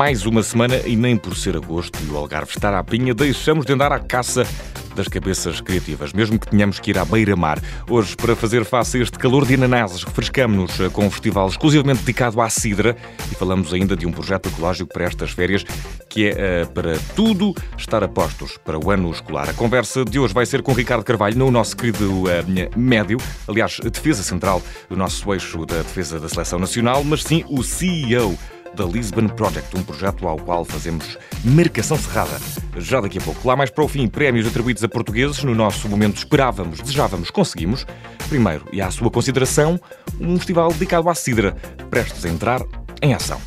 mais 0.00 0.24
uma 0.24 0.42
semana 0.42 0.76
e 0.86 0.96
nem 0.96 1.14
por 1.14 1.36
ser 1.36 1.54
agosto 1.54 1.98
e 2.02 2.10
o 2.10 2.16
Algarve 2.16 2.50
estar 2.52 2.72
à 2.72 2.82
pinha, 2.82 3.12
deixamos 3.12 3.66
de 3.66 3.74
andar 3.74 3.92
à 3.92 3.98
caça 3.98 4.46
das 4.96 5.06
cabeças 5.06 5.60
criativas, 5.60 6.14
mesmo 6.14 6.38
que 6.38 6.48
tenhamos 6.48 6.80
que 6.80 6.90
ir 6.90 6.96
à 6.96 7.04
beira-mar. 7.04 7.60
Hoje, 7.86 8.16
para 8.16 8.34
fazer 8.34 8.64
face 8.64 8.96
a 8.96 9.02
este 9.02 9.18
calor 9.18 9.44
de 9.44 9.52
ananases, 9.52 10.02
refrescamos-nos 10.02 10.90
com 10.94 11.04
um 11.04 11.10
festival 11.10 11.48
exclusivamente 11.48 12.00
dedicado 12.00 12.40
à 12.40 12.48
cidra 12.48 12.96
e 13.30 13.34
falamos 13.34 13.74
ainda 13.74 13.94
de 13.94 14.06
um 14.06 14.10
projeto 14.10 14.48
ecológico 14.48 14.90
para 14.90 15.04
estas 15.04 15.32
férias 15.32 15.64
que 16.08 16.28
é 16.28 16.62
uh, 16.62 16.72
para 16.72 16.98
tudo 17.14 17.54
estar 17.76 18.02
a 18.02 18.08
postos 18.08 18.56
para 18.56 18.78
o 18.78 18.90
ano 18.90 19.10
escolar. 19.10 19.50
A 19.50 19.52
conversa 19.52 20.02
de 20.02 20.18
hoje 20.18 20.32
vai 20.32 20.46
ser 20.46 20.62
com 20.62 20.72
Ricardo 20.72 21.04
Carvalho, 21.04 21.36
no 21.36 21.50
nosso 21.50 21.76
querido 21.76 22.22
uh, 22.22 22.28
médio, 22.74 23.18
aliás, 23.46 23.78
defesa 23.92 24.22
central 24.22 24.62
do 24.88 24.96
nosso 24.96 25.30
eixo 25.34 25.66
da 25.66 25.76
defesa 25.76 26.18
da 26.18 26.28
seleção 26.30 26.58
nacional, 26.58 27.04
mas 27.04 27.22
sim 27.22 27.44
o 27.50 27.62
CEO 27.62 28.34
da 28.74 28.84
Lisbon 28.84 29.28
Project, 29.28 29.76
um 29.76 29.82
projeto 29.82 30.26
ao 30.26 30.38
qual 30.38 30.64
fazemos 30.64 31.18
marcação 31.44 31.96
cerrada. 31.96 32.38
Já 32.76 33.00
daqui 33.00 33.18
a 33.18 33.20
pouco. 33.20 33.46
Lá 33.46 33.56
mais 33.56 33.70
para 33.70 33.84
o 33.84 33.88
fim, 33.88 34.08
prémios 34.08 34.46
atribuídos 34.46 34.84
a 34.84 34.88
portugueses. 34.88 35.42
No 35.42 35.54
nosso 35.54 35.88
momento 35.88 36.18
esperávamos, 36.18 36.80
desejávamos, 36.80 37.30
conseguimos. 37.30 37.86
Primeiro, 38.28 38.64
e 38.72 38.80
à 38.80 38.90
sua 38.90 39.10
consideração, 39.10 39.78
um 40.20 40.36
festival 40.36 40.72
dedicado 40.72 41.08
à 41.08 41.14
cidra, 41.14 41.56
prestes 41.90 42.24
a 42.24 42.28
entrar 42.28 42.62
em 43.02 43.14
ação. 43.14 43.40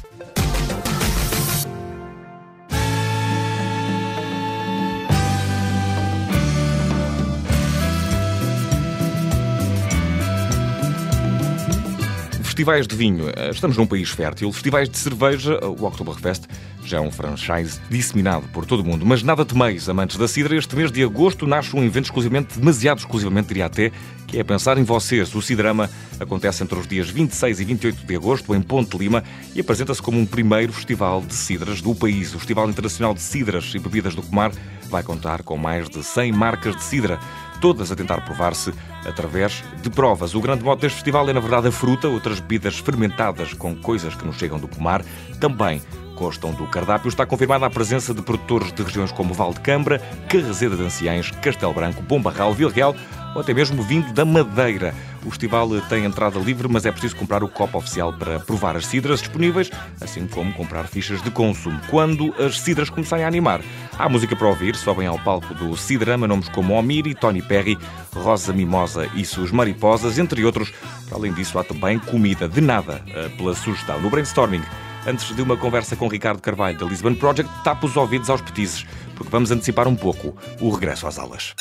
Festivais 12.54 12.86
de 12.86 12.96
vinho, 12.96 13.30
eh, 13.36 13.50
estamos 13.50 13.76
num 13.78 13.88
país 13.88 14.12
fértil. 14.12 14.54
Festivais 14.54 14.88
de 14.88 14.96
cerveja, 14.96 15.58
o 15.66 15.86
Oktoberfest 15.86 16.44
já 16.86 16.98
é 16.98 17.02
um 17.02 17.09
franchise 17.09 17.82
disseminado 17.90 18.48
por 18.50 18.64
todo 18.64 18.82
o 18.82 18.86
mundo. 18.86 19.04
Mas 19.04 19.23
nada 19.23 19.44
temeis, 19.44 19.90
amantes 19.90 20.18
da 20.18 20.28
cidra, 20.28 20.56
este 20.56 20.76
mês 20.76 20.92
de 20.92 21.04
agosto 21.04 21.48
nasce 21.48 21.76
um 21.76 21.84
evento 21.84 22.06
exclusivamente, 22.06 22.59
demasiado 22.59 23.00
exclusivamente, 23.00 23.48
diria 23.48 23.66
até, 23.66 23.92
que 24.28 24.38
é 24.38 24.44
pensar 24.44 24.78
em 24.78 24.84
vocês. 24.84 25.34
O 25.34 25.42
Cidrama 25.42 25.90
acontece 26.20 26.62
entre 26.62 26.78
os 26.78 26.86
dias 26.86 27.09
26 27.09 27.59
e 27.59 27.66
28 27.66 28.06
de 28.06 28.16
agosto 28.16 28.54
em 28.54 28.62
Ponte 28.62 28.96
Lima 29.00 29.24
e 29.56 29.59
apresenta-se 29.59 30.00
como 30.04 30.20
um 30.20 30.26
primeiro 30.26 30.72
festival 30.72 31.22
de 31.22 31.34
cidras 31.34 31.81
do 31.81 31.96
país. 31.96 32.36
O 32.36 32.38
Festival 32.38 32.70
Internacional 32.70 33.16
de 33.16 33.22
Cidras 33.22 33.74
e 33.74 33.80
Bebidas 33.80 34.14
do 34.14 34.22
Comar 34.22 34.52
vai 34.92 35.02
contar 35.02 35.42
com 35.42 35.58
mais 35.58 35.90
de 35.90 36.04
100 36.04 36.31
marcas 36.31 36.76
de 36.76 36.84
cidra 36.84 37.20
todas 37.64 37.94
a 37.94 37.95
tentar 37.95 38.19
provar-se 38.25 38.73
através 39.06 39.64
de 39.81 39.89
provas. 39.89 40.36
O 40.36 40.42
grande 40.42 40.66
modo 40.66 40.81
deste 40.81 40.95
festival 40.95 41.30
é, 41.30 41.31
na 41.31 41.39
verdade, 41.39 41.69
a 41.69 41.72
fruta, 41.72 42.09
outras 42.09 42.42
bebidas 42.42 42.78
fermentadas 42.78 43.53
com 43.53 43.73
coisas 43.73 44.14
que 44.14 44.25
nos 44.25 44.36
chegam 44.36 44.59
do 44.59 44.67
pomar, 44.67 45.02
também 45.39 45.81
constam 46.17 46.52
do 46.52 46.67
cardápio. 46.67 47.08
Está 47.08 47.25
confirmada 47.25 47.66
a 47.66 47.69
presença 47.69 48.14
de 48.14 48.22
produtores 48.22 48.73
de 48.73 48.84
regiões 48.84 49.14
como 49.14 49.34
Val 49.34 49.53
de 49.53 49.61
Cambra, 49.61 50.00
Carraseda 50.28 50.75
de 50.75 50.84
Anciães, 50.84 51.31
Castelo 51.41 51.73
Branco, 51.73 52.02
Bombarral, 52.02 52.53
Vila 52.53 52.69
Real 52.69 52.94
ou 53.34 53.42
até 53.42 53.53
mesmo 53.53 53.81
vindo 53.84 54.12
da 54.14 54.26
Madeira. 54.26 54.94
O 55.26 55.30
festival 55.30 55.70
tem 55.89 56.06
entrada 56.06 56.38
livre, 56.39 56.67
mas 56.67 56.86
é 56.86 56.92
preciso 56.92 57.16
comprar 57.16 57.44
o 57.44 57.48
copo 57.48 57.78
oficial 57.78 58.12
para 58.14 58.40
provar 58.40 58.75
as 58.75 58.86
cidras 58.86 59.20
disponíveis, 59.20 59.70
assim 60.02 60.28
como 60.28 60.53
comprar 60.53 60.88
fichas 60.88 61.22
de 61.22 61.31
consumo. 61.31 61.80
Quando 61.90 62.34
as 62.42 62.59
cidras 62.59 62.90
começarem 62.90 63.23
a 63.23 63.28
animar, 63.28 63.62
há 63.98 64.09
música 64.09 64.36
para 64.36 64.48
ouvir, 64.48 64.75
sobem 64.75 65.08
ao 65.08 65.17
palco 65.20 65.53
do 65.53 65.75
Cidrama 65.78 66.28
nomes 66.28 66.50
como 66.50 66.73
Omiri, 66.73 67.16
Tony 67.16 67.42
Perry, 67.42 67.78
Rosa 68.14 68.53
Mimosa 68.53 69.09
e 69.16 69.25
suas 69.25 69.52
Mariposas, 69.52 70.19
entre 70.19 70.44
outros. 70.44 70.72
Para 71.07 71.18
além 71.18 71.34
disso, 71.34 71.57
há 71.57 71.63
também 71.63 72.00
comida 72.00 72.47
de 72.47 72.62
nada 72.62 73.02
eh, 73.07 73.30
pela 73.38 73.56
sugestão. 73.56 74.00
No 74.02 74.09
brainstorming, 74.09 74.62
antes 75.07 75.34
de 75.34 75.41
uma 75.41 75.56
conversa 75.56 75.96
com 75.96 76.07
Ricardo 76.07 76.41
Carvalho 76.41 76.78
da 76.78 76.86
Lisbon 76.86 77.16
Project, 77.16 77.52
tapa 77.63 77.86
os 77.86 77.96
ouvidos 77.96 78.30
aos 78.30 78.41
petizes, 78.41 78.86
porque 79.16 79.31
vamos 79.31 79.52
antecipar 79.52 79.88
um 79.88 79.96
pouco 79.96 80.36
o 80.59 80.69
regresso 80.69 81.07
às 81.07 81.18
aulas. 81.18 81.56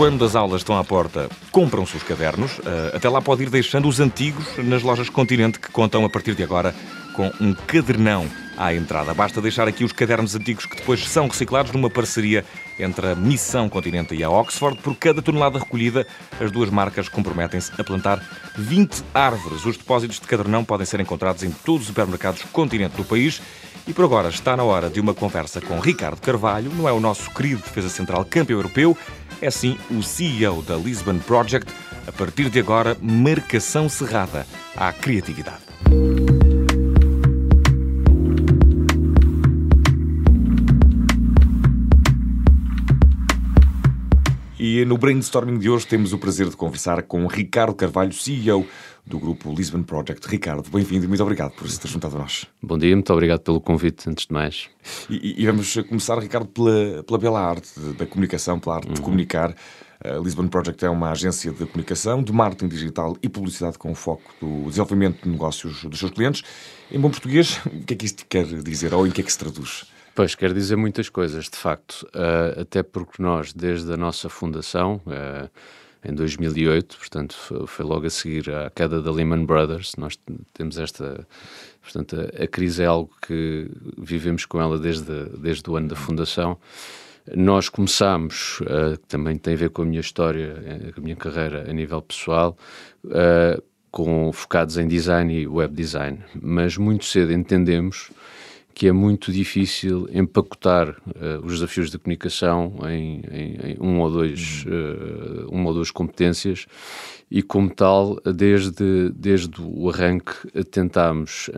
Quando 0.00 0.24
as 0.24 0.34
aulas 0.34 0.62
estão 0.62 0.78
à 0.78 0.82
porta, 0.82 1.28
compram-se 1.52 1.94
os 1.94 2.02
cadernos. 2.02 2.58
Eh, 2.64 2.96
até 2.96 3.06
lá 3.06 3.20
pode 3.20 3.42
ir 3.42 3.50
deixando 3.50 3.86
os 3.86 4.00
antigos 4.00 4.56
nas 4.56 4.82
lojas 4.82 5.10
Continente, 5.10 5.60
que 5.60 5.70
contam 5.70 6.06
a 6.06 6.08
partir 6.08 6.34
de 6.34 6.42
agora 6.42 6.74
com 7.12 7.30
um 7.38 7.52
cadernão 7.52 8.26
à 8.56 8.74
entrada. 8.74 9.12
Basta 9.12 9.42
deixar 9.42 9.68
aqui 9.68 9.84
os 9.84 9.92
cadernos 9.92 10.34
antigos 10.34 10.64
que 10.64 10.74
depois 10.76 11.06
são 11.06 11.28
reciclados 11.28 11.72
numa 11.72 11.90
parceria 11.90 12.46
entre 12.78 13.08
a 13.08 13.14
Missão 13.14 13.68
Continente 13.68 14.14
e 14.14 14.24
a 14.24 14.30
Oxford. 14.30 14.80
Por 14.80 14.96
cada 14.96 15.20
tonelada 15.20 15.58
recolhida, 15.58 16.06
as 16.40 16.50
duas 16.50 16.70
marcas 16.70 17.06
comprometem-se 17.06 17.70
a 17.78 17.84
plantar 17.84 18.24
20 18.56 19.04
árvores. 19.12 19.66
Os 19.66 19.76
depósitos 19.76 20.18
de 20.18 20.26
cadernão 20.26 20.64
podem 20.64 20.86
ser 20.86 21.00
encontrados 21.00 21.42
em 21.42 21.50
todos 21.50 21.82
os 21.82 21.88
supermercados 21.88 22.42
Continente 22.44 22.96
do 22.96 23.04
país. 23.04 23.42
E 23.86 23.92
por 23.92 24.04
agora 24.04 24.28
está 24.28 24.56
na 24.56 24.62
hora 24.62 24.88
de 24.88 25.00
uma 25.00 25.12
conversa 25.12 25.60
com 25.60 25.80
Ricardo 25.80 26.20
Carvalho, 26.20 26.70
não 26.74 26.88
é 26.88 26.92
o 26.92 27.00
nosso 27.00 27.30
querido 27.30 27.62
defesa 27.62 27.88
central 27.88 28.24
campeão 28.24 28.58
europeu, 28.58 28.96
é 29.40 29.50
sim 29.50 29.76
o 29.90 30.02
CEO 30.02 30.62
da 30.62 30.76
Lisbon 30.76 31.18
Project. 31.18 31.72
A 32.06 32.12
partir 32.12 32.50
de 32.50 32.58
agora, 32.58 32.96
marcação 33.00 33.88
cerrada 33.88 34.46
à 34.76 34.92
criatividade. 34.92 35.62
E 44.62 44.84
no 44.84 44.98
brainstorming 44.98 45.58
de 45.58 45.70
hoje 45.70 45.86
temos 45.86 46.12
o 46.12 46.18
prazer 46.18 46.48
de 46.50 46.54
conversar 46.56 47.02
com 47.04 47.26
Ricardo 47.26 47.74
Carvalho, 47.74 48.12
CEO 48.12 48.66
do 49.06 49.18
grupo 49.18 49.52
Lisbon 49.52 49.82
Project. 49.82 50.28
Ricardo, 50.28 50.68
bem-vindo 50.70 51.04
e 51.04 51.08
muito 51.08 51.22
obrigado 51.22 51.52
por 51.52 51.68
se 51.68 51.80
ter 51.80 51.88
juntado 51.88 52.16
a 52.16 52.20
nós. 52.20 52.46
Bom 52.62 52.78
dia, 52.78 52.94
muito 52.94 53.12
obrigado 53.12 53.40
pelo 53.40 53.60
convite, 53.60 54.08
antes 54.08 54.26
de 54.26 54.32
mais. 54.32 54.68
E, 55.08 55.42
e 55.42 55.46
vamos 55.46 55.74
começar, 55.88 56.18
Ricardo, 56.18 56.48
pela, 56.48 57.02
pela 57.02 57.18
bela 57.18 57.40
arte 57.40 57.78
da 57.98 58.06
comunicação, 58.06 58.58
pela 58.58 58.76
arte 58.76 58.88
uhum. 58.88 58.94
de 58.94 59.00
comunicar. 59.00 59.54
A 60.02 60.18
Lisbon 60.18 60.48
Project 60.48 60.82
é 60.82 60.88
uma 60.88 61.10
agência 61.10 61.52
de 61.52 61.66
comunicação, 61.66 62.22
de 62.22 62.32
marketing 62.32 62.68
digital 62.68 63.16
e 63.22 63.28
publicidade 63.28 63.76
com 63.76 63.94
foco 63.94 64.32
no 64.40 64.64
desenvolvimento 64.64 65.24
de 65.24 65.28
negócios 65.28 65.84
dos 65.84 65.98
seus 65.98 66.10
clientes. 66.10 66.42
Em 66.90 66.98
bom 66.98 67.10
português, 67.10 67.60
o 67.66 67.84
que 67.84 67.92
é 67.92 67.96
que 67.96 68.06
isto 68.06 68.24
quer 68.26 68.46
dizer 68.46 68.94
ou 68.94 69.06
em 69.06 69.10
que 69.10 69.20
é 69.20 69.24
que 69.24 69.30
se 69.30 69.38
traduz? 69.38 69.84
Pois, 70.14 70.34
quer 70.34 70.52
dizer 70.52 70.76
muitas 70.76 71.08
coisas, 71.08 71.44
de 71.44 71.56
facto. 71.56 72.06
Uh, 72.14 72.60
até 72.62 72.82
porque 72.82 73.22
nós, 73.22 73.52
desde 73.52 73.92
a 73.92 73.96
nossa 73.96 74.28
fundação, 74.28 75.00
uh, 75.06 75.48
em 76.04 76.14
2008, 76.14 76.96
portanto, 76.96 77.36
foi 77.66 77.84
logo 77.84 78.06
a 78.06 78.10
seguir 78.10 78.50
à 78.50 78.70
queda 78.70 79.02
da 79.02 79.10
Lehman 79.10 79.44
Brothers, 79.44 79.94
nós 79.96 80.18
temos 80.54 80.78
esta. 80.78 81.26
Portanto, 81.82 82.16
a, 82.16 82.44
a 82.44 82.46
crise 82.46 82.82
é 82.82 82.86
algo 82.86 83.10
que 83.26 83.70
vivemos 83.98 84.44
com 84.46 84.60
ela 84.60 84.78
desde, 84.78 85.24
desde 85.38 85.68
o 85.68 85.76
ano 85.76 85.88
da 85.88 85.96
fundação. 85.96 86.58
Nós 87.34 87.68
começámos, 87.68 88.60
uh, 88.60 88.96
também 89.08 89.36
tem 89.36 89.54
a 89.54 89.56
ver 89.56 89.70
com 89.70 89.82
a 89.82 89.84
minha 89.84 90.00
história, 90.00 90.92
a 90.96 91.00
minha 91.00 91.16
carreira 91.16 91.70
a 91.70 91.72
nível 91.72 92.00
pessoal, 92.00 92.56
uh, 93.04 93.62
com, 93.90 94.32
focados 94.32 94.76
em 94.78 94.88
design 94.88 95.34
e 95.34 95.46
web 95.46 95.74
design, 95.74 96.18
mas 96.40 96.76
muito 96.76 97.04
cedo 97.04 97.32
entendemos 97.32 98.10
que 98.74 98.88
é 98.88 98.92
muito 98.92 99.32
difícil 99.32 100.08
empacotar 100.12 100.90
uh, 100.90 101.44
os 101.44 101.54
desafios 101.54 101.90
de 101.90 101.98
comunicação 101.98 102.74
em, 102.88 103.22
em, 103.30 103.72
em 103.72 103.76
um 103.80 104.00
ou 104.00 104.10
dois, 104.10 104.64
uh, 104.66 105.48
uma 105.50 105.68
ou 105.68 105.74
duas 105.74 105.90
competências 105.90 106.66
e 107.30 107.42
como 107.42 107.70
tal, 107.70 108.16
desde, 108.22 109.10
desde 109.10 109.60
o 109.60 109.88
arranque 109.88 110.34
tentámos 110.70 111.48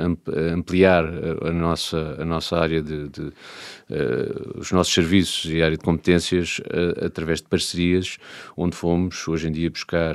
ampliar 0.53 1.05
a 1.43 1.51
nossa, 1.51 2.17
a 2.21 2.25
nossa 2.25 2.59
área 2.59 2.83
de, 2.83 3.09
de 3.09 3.23
uh, 3.23 4.59
os 4.59 4.71
nossos 4.73 4.93
serviços 4.93 5.51
e 5.51 5.63
área 5.63 5.77
de 5.77 5.85
competências 5.85 6.61
através 7.05 7.41
de 7.41 7.49
parcerias, 7.49 8.19
onde 8.57 8.77
fomos 8.77 9.27
hoje 9.27 9.49
em 9.49 9.53
dia 9.53 9.71
buscar 9.71 10.15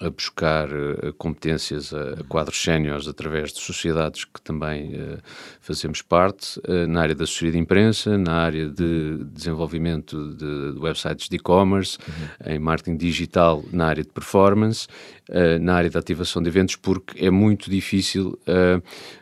a 0.00 0.10
buscar 0.10 0.68
uh, 0.68 1.12
competências 1.16 1.92
a, 1.92 2.22
quadros 2.28 2.60
séniores 2.60 3.08
através 3.08 3.52
de 3.52 3.60
sociedades 3.60 4.24
que 4.24 4.40
também 4.40 4.94
uh, 4.94 5.18
fazemos 5.60 6.02
parte, 6.02 6.58
uh, 6.60 6.86
na 6.86 7.02
área 7.02 7.14
da 7.14 7.24
assessoria 7.24 7.52
de 7.52 7.58
imprensa, 7.58 8.18
na 8.18 8.34
área 8.34 8.68
de 8.68 9.24
desenvolvimento 9.32 10.34
de, 10.34 10.72
de 10.72 10.78
websites 10.78 11.28
de 11.28 11.36
e-commerce, 11.36 11.98
uhum. 12.06 12.54
em 12.54 12.58
marketing 12.58 12.96
digital, 12.96 13.64
na 13.72 13.86
área 13.86 14.02
de 14.02 14.10
performance 14.10 14.86
na 15.60 15.74
área 15.74 15.90
da 15.90 15.98
ativação 15.98 16.40
de 16.40 16.48
eventos, 16.48 16.76
porque 16.76 17.24
é 17.24 17.32
muito 17.32 17.68
difícil 17.68 18.38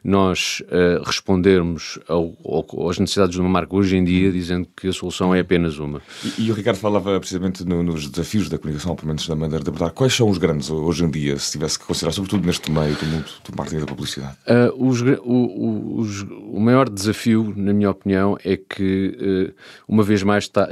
nós 0.02 0.62
respondermos 1.02 1.98
ao, 2.06 2.36
ao, 2.44 2.90
às 2.90 2.98
necessidades 2.98 3.34
de 3.34 3.40
uma 3.40 3.48
marca 3.48 3.74
hoje 3.74 3.96
em 3.96 4.04
dia, 4.04 4.30
dizendo 4.30 4.68
que 4.76 4.88
a 4.88 4.92
solução 4.92 5.34
é 5.34 5.40
apenas 5.40 5.78
uma. 5.78 6.02
E, 6.38 6.44
e 6.44 6.50
o 6.50 6.54
Ricardo 6.54 6.76
falava 6.76 7.18
precisamente 7.18 7.64
no, 7.64 7.82
nos 7.82 8.06
desafios 8.06 8.50
da 8.50 8.58
comunicação, 8.58 8.94
pelo 8.94 9.08
menos 9.08 9.26
da 9.26 9.34
maneira 9.34 9.64
de 9.64 9.70
abordar. 9.70 9.92
Quais 9.92 10.12
são 10.12 10.28
os 10.28 10.36
grandes 10.36 10.53
anos 10.54 10.70
hoje 10.70 11.04
em 11.04 11.10
dia, 11.10 11.38
se 11.38 11.52
tivesse 11.52 11.78
que 11.78 11.84
considerar, 11.84 12.12
sobretudo 12.12 12.46
neste 12.46 12.70
meio 12.70 12.94
do 12.96 13.06
mundo 13.06 13.26
do 13.44 13.56
marketing 13.56 13.76
e 13.76 13.80
da 13.80 13.86
publicidade? 13.86 14.36
Uh, 14.46 14.88
os, 14.88 15.02
o, 15.02 15.98
os, 16.00 16.22
o 16.22 16.60
maior 16.60 16.88
desafio, 16.88 17.52
na 17.56 17.72
minha 17.72 17.90
opinião, 17.90 18.38
é 18.44 18.56
que, 18.56 19.52
uh, 19.52 19.54
uma 19.86 20.02
vez 20.02 20.22
mais, 20.22 20.44
está, 20.44 20.68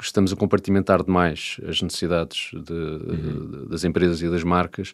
estamos 0.00 0.32
a 0.32 0.36
compartimentar 0.36 1.02
demais 1.02 1.56
as 1.66 1.80
necessidades 1.80 2.50
de, 2.52 2.72
uhum. 2.72 3.62
de, 3.62 3.68
das 3.68 3.84
empresas 3.84 4.20
e 4.20 4.28
das 4.28 4.44
marcas, 4.44 4.92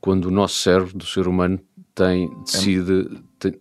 quando 0.00 0.26
o 0.26 0.30
nosso 0.30 0.56
cérebro, 0.60 0.96
do 0.96 1.06
ser 1.06 1.28
humano, 1.28 1.60
tem, 1.94 2.30
decide, 2.44 3.08
é. 3.14 3.18
tem, 3.38 3.54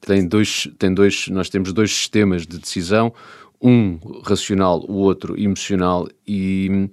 tem 0.00 0.28
dois, 0.28 0.68
tem 0.78 0.94
dois, 0.94 1.28
nós 1.28 1.48
temos 1.48 1.72
dois 1.72 1.90
sistemas 1.90 2.46
de 2.46 2.58
decisão, 2.58 3.12
um 3.60 3.98
racional, 4.24 4.84
o 4.88 4.94
outro 4.94 5.38
emocional 5.38 6.08
e 6.26 6.88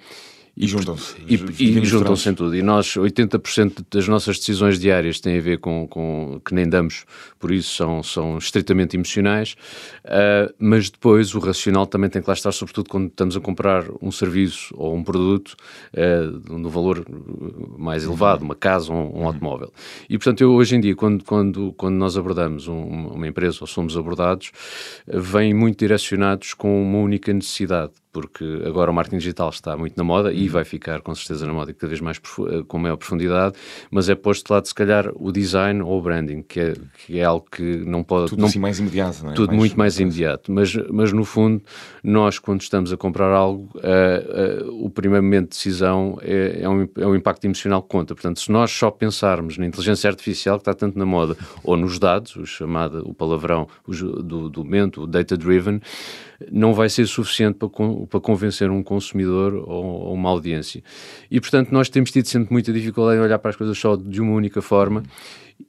e 0.60 0.66
juntam-se. 0.66 1.16
E, 1.28 1.36
e, 1.36 1.78
e 1.78 1.86
juntam-se 1.86 2.28
em 2.28 2.34
tudo. 2.34 2.56
E 2.56 2.64
nós, 2.64 2.88
80% 2.88 3.86
das 3.92 4.08
nossas 4.08 4.40
decisões 4.40 4.80
diárias 4.80 5.20
têm 5.20 5.38
a 5.38 5.42
ver 5.42 5.60
com, 5.60 5.88
com 5.88 6.42
que 6.44 6.52
nem 6.56 6.68
damos, 6.68 7.06
por 7.38 7.52
isso 7.52 7.76
são, 7.76 8.02
são 8.02 8.40
estritamente 8.40 8.98
emocionais, 8.98 9.56
uh, 10.04 10.52
mas 10.58 10.90
depois 10.90 11.36
o 11.36 11.40
racional 11.40 11.86
também 11.86 12.10
tem 12.10 12.24
que 12.24 12.28
lá 12.28 12.34
estar, 12.34 12.52
sobretudo 12.52 12.90
quando 12.90 13.08
estamos 13.08 13.38
a 13.38 13.40
comprar 13.40 13.86
um 14.02 14.12
serviço 14.12 14.74
ou 14.76 14.96
um 14.96 15.04
produto 15.04 15.56
uh, 15.94 16.58
no 16.58 16.72
valor 16.72 17.06
mais 17.78 18.04
elevado, 18.04 18.44
uma 18.44 18.56
casa 18.56 18.92
ou 18.92 18.98
um, 18.98 19.22
um, 19.22 19.28
automóvel. 19.28 19.72
E 20.10 20.18
portanto, 20.18 20.42
eu 20.42 20.52
hoje 20.54 20.76
em 20.76 20.80
dia, 20.80 20.96
quando, 20.96 21.24
quando, 21.24 21.72
quando 21.74 21.96
nós 21.96 22.18
abordamos 22.18 22.68
um, 22.68 22.82
uma 23.10 23.28
empresa 23.28 23.60
ou 23.62 23.68
somos 23.68 23.96
abordados, 23.96 24.52
uh, 25.08 25.22
vêm 25.22 25.54
muito 25.54 25.78
direcionados 25.78 26.56
com 26.56 26.82
uma 26.82 26.98
única 26.98 27.32
necessidade 27.32 27.92
porque 28.20 28.64
agora 28.66 28.90
o 28.90 28.94
marketing 28.96 29.20
digital 29.20 29.50
está 29.50 29.78
muito 29.78 29.96
na 29.96 30.04
moda 30.04 30.34
e 30.34 30.48
uhum. 30.48 30.50
vai 30.54 30.64
ficar 30.64 31.02
com 31.02 31.14
certeza 31.14 31.46
na 31.46 31.54
moda 31.54 31.72
cada 31.72 31.88
vez 31.88 32.02
mais 32.02 32.18
eh, 32.18 32.64
com 32.68 32.80
maior 32.80 32.98
profundidade, 32.98 33.54
mas 33.92 34.10
é 34.10 34.16
posto 34.16 34.48
de 34.48 34.54
lado 34.54 34.68
se 34.68 34.74
calhar 34.74 35.12
o 35.14 35.32
design 35.32 35.84
ou 35.84 36.00
o 36.00 36.02
branding, 36.02 36.42
que 36.42 36.60
é, 36.60 36.74
que 37.06 37.20
é 37.20 37.24
algo 37.24 37.46
que 37.52 37.62
não 37.62 38.04
pode... 38.04 38.32
Tudo 38.32 38.40
não, 38.40 38.48
assim 38.48 38.58
mais 38.58 38.80
imediato, 38.80 39.24
não 39.24 39.34
é? 39.34 39.36
Tudo 39.36 39.50
mais, 39.50 39.60
muito 39.60 39.78
mais 39.78 40.00
imediato, 40.00 40.52
mas, 40.52 40.74
mas 40.90 41.14
no 41.14 41.24
fundo 41.24 41.62
nós 42.04 42.40
quando 42.40 42.62
estamos 42.62 42.92
a 42.92 42.98
comprar 42.98 43.32
algo, 43.32 43.70
uh, 43.76 44.66
uh, 44.66 44.84
o 44.84 44.90
primeiro 44.90 45.24
momento 45.24 45.50
de 45.52 45.58
decisão 45.58 46.18
é, 46.24 46.62
é, 46.64 46.70
um, 46.70 46.90
é 46.98 47.06
um 47.06 47.16
impacto 47.16 47.46
emocional 47.46 47.84
que 47.84 47.90
conta, 47.90 48.16
portanto 48.16 48.40
se 48.40 48.52
nós 48.52 48.72
só 48.72 48.90
pensarmos 48.90 49.60
na 49.60 49.68
inteligência 49.68 50.10
artificial 50.10 50.58
que 50.58 50.62
está 50.62 50.74
tanto 50.74 50.98
na 50.98 51.06
moda, 51.06 51.38
ou 51.64 51.78
nos 51.78 52.00
dados, 52.00 52.36
o 52.36 52.48
chamado, 52.48 53.08
o 53.08 53.14
palavrão 53.14 53.68
o, 53.86 53.94
do, 53.94 54.50
do 54.50 54.64
momento, 54.64 55.04
o 55.04 55.08
data-driven, 55.08 55.80
não 56.52 56.74
vai 56.74 56.90
ser 56.90 57.06
suficiente 57.08 57.56
para, 57.56 57.70
para 58.10 58.20
convencer 58.20 58.70
um 58.70 58.84
consumidor 58.84 59.54
ou, 59.54 59.86
ou, 59.86 60.14
uma 60.14 60.30
audiência. 60.30 60.84
E, 61.30 61.40
portanto, 61.40 61.72
nós 61.72 61.90
temos 61.90 62.12
tido 62.12 62.28
sempre 62.28 62.52
muita 62.52 62.72
dificuldade 62.72 63.20
em 63.20 63.22
olhar 63.22 63.40
para 63.40 63.50
as 63.50 63.56
coisas 63.56 63.78
só 63.78 63.96
de 63.96 64.22
uma 64.22 64.34
única 64.34 64.62
forma 64.62 65.04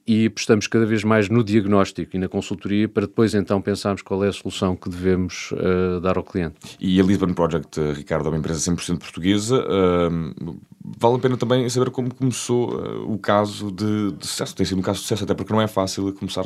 e 0.05 0.27
apostamos 0.27 0.67
cada 0.67 0.85
vez 0.85 1.03
mais 1.03 1.29
no 1.29 1.43
diagnóstico 1.43 2.15
e 2.15 2.19
na 2.19 2.27
consultoria 2.27 2.87
para 2.87 3.05
depois 3.07 3.33
então 3.33 3.61
pensarmos 3.61 4.01
qual 4.01 4.23
é 4.23 4.27
a 4.27 4.31
solução 4.31 4.75
que 4.75 4.89
devemos 4.89 5.51
uh, 5.51 5.99
dar 5.99 6.17
ao 6.17 6.23
cliente. 6.23 6.55
E 6.79 6.99
a 6.99 7.03
Lisbon 7.03 7.33
Project, 7.33 7.79
eh, 7.79 7.93
Ricardo, 7.93 8.27
é 8.27 8.29
uma 8.29 8.37
empresa 8.37 8.71
100% 8.71 8.99
portuguesa. 8.99 9.65
Uh, 9.65 10.59
vale 10.99 11.15
a 11.15 11.19
pena 11.19 11.37
também 11.37 11.67
saber 11.69 11.89
como 11.89 12.13
começou 12.13 12.75
uh, 12.75 13.11
o 13.11 13.17
caso 13.17 13.71
de, 13.71 14.11
de, 14.11 14.27
sucesso. 14.27 14.55
Tem 14.55 14.65
sido 14.65 14.79
um 14.79 14.83
caso 14.83 14.99
de 14.99 15.03
sucesso, 15.03 15.23
até 15.23 15.33
porque 15.33 15.53
não 15.53 15.61
é 15.61 15.67
fácil 15.67 16.11
começar 16.13 16.45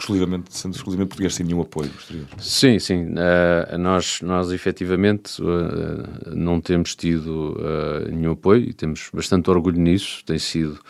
exclusivamente, 0.00 0.56
sendo 0.56 0.74
exclusivamente 0.74 1.10
português, 1.10 1.34
sem 1.34 1.46
nenhum 1.46 1.60
apoio 1.60 1.90
posterior. 1.90 2.26
Sim, 2.38 2.78
sim. 2.78 3.06
Uh, 3.10 3.78
nós, 3.78 4.20
nós 4.22 4.50
efetivamente 4.50 5.40
uh, 5.42 6.34
não 6.34 6.60
temos 6.60 6.94
tido 6.94 7.56
uh, 7.58 8.10
nenhum 8.10 8.32
apoio 8.32 8.62
e 8.62 8.72
temos 8.72 9.10
bastante 9.12 9.48
orgulho 9.50 9.80
nisso. 9.80 10.24
Tem 10.24 10.38
sido, 10.38 10.80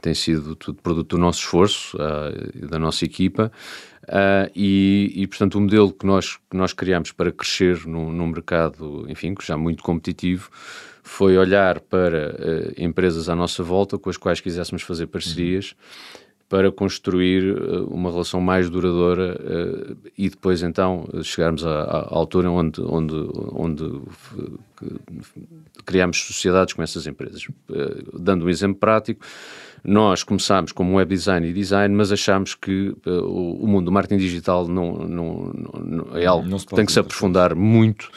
tem 0.00 0.14
sido 0.14 0.54
tudo 0.54 0.80
produto 0.80 1.16
do 1.16 1.18
nosso 1.18 1.40
esforço 1.40 1.96
e 2.54 2.66
da 2.66 2.78
nossa 2.78 3.04
equipa. 3.04 3.50
e, 4.54 5.12
e, 5.16 5.26
portanto, 5.26 5.56
o 5.56 5.60
modelo 5.60 5.92
que 5.92 6.06
nós, 6.06 6.36
que 6.48 6.56
nós 6.56 6.72
criamos 6.72 7.10
para 7.10 7.32
crescer 7.32 7.84
num, 7.86 8.12
num 8.12 8.28
mercado, 8.28 9.04
enfim, 9.08 9.34
já 9.42 9.56
muito 9.56 9.82
competitivo, 9.82 10.50
foi 11.02 11.36
olhar 11.36 11.80
para 11.80 12.36
empresas 12.78 13.28
à 13.28 13.34
nossa 13.34 13.62
volta 13.62 13.98
com 13.98 14.08
as 14.08 14.16
quais 14.16 14.40
quiséssemos 14.40 14.82
fazer 14.82 15.08
parcerias. 15.08 15.74
Para 16.48 16.70
construir 16.70 17.56
uh, 17.56 17.86
uma 17.88 18.10
relação 18.10 18.40
mais 18.40 18.70
duradoura 18.70 19.36
uh, 19.40 19.96
e 20.16 20.30
depois 20.30 20.62
então 20.62 21.04
chegarmos 21.22 21.66
à, 21.66 21.82
à 21.82 22.14
altura 22.14 22.50
onde, 22.50 22.80
onde, 22.82 23.14
onde 23.52 23.82
uh, 23.84 24.60
criamos 25.84 26.18
sociedades 26.18 26.74
com 26.74 26.82
essas 26.82 27.06
empresas. 27.06 27.46
dando 28.14 28.44
um 28.44 28.48
exemplo 28.48 28.78
prático, 28.78 29.24
nós 29.82 30.22
começámos 30.22 30.72
como 30.72 30.96
web 30.96 31.14
design 31.14 31.48
e 31.48 31.52
design, 31.52 31.94
mas 31.94 32.12
achámos 32.12 32.54
que 32.54 32.94
o, 33.06 33.64
o, 33.64 33.66
mundo 33.66 33.86
do 33.86 33.92
marketing 33.92 34.18
digital 34.18 34.66
não, 34.66 34.92
não, 35.06 35.52
não 35.80 36.16
é 36.16 36.26
algo 36.26 36.48
que 36.58 36.74
tem 36.74 36.84
que 36.84 36.92
se 36.92 36.98
aprofundar 36.98 37.54
muito 37.54 38.10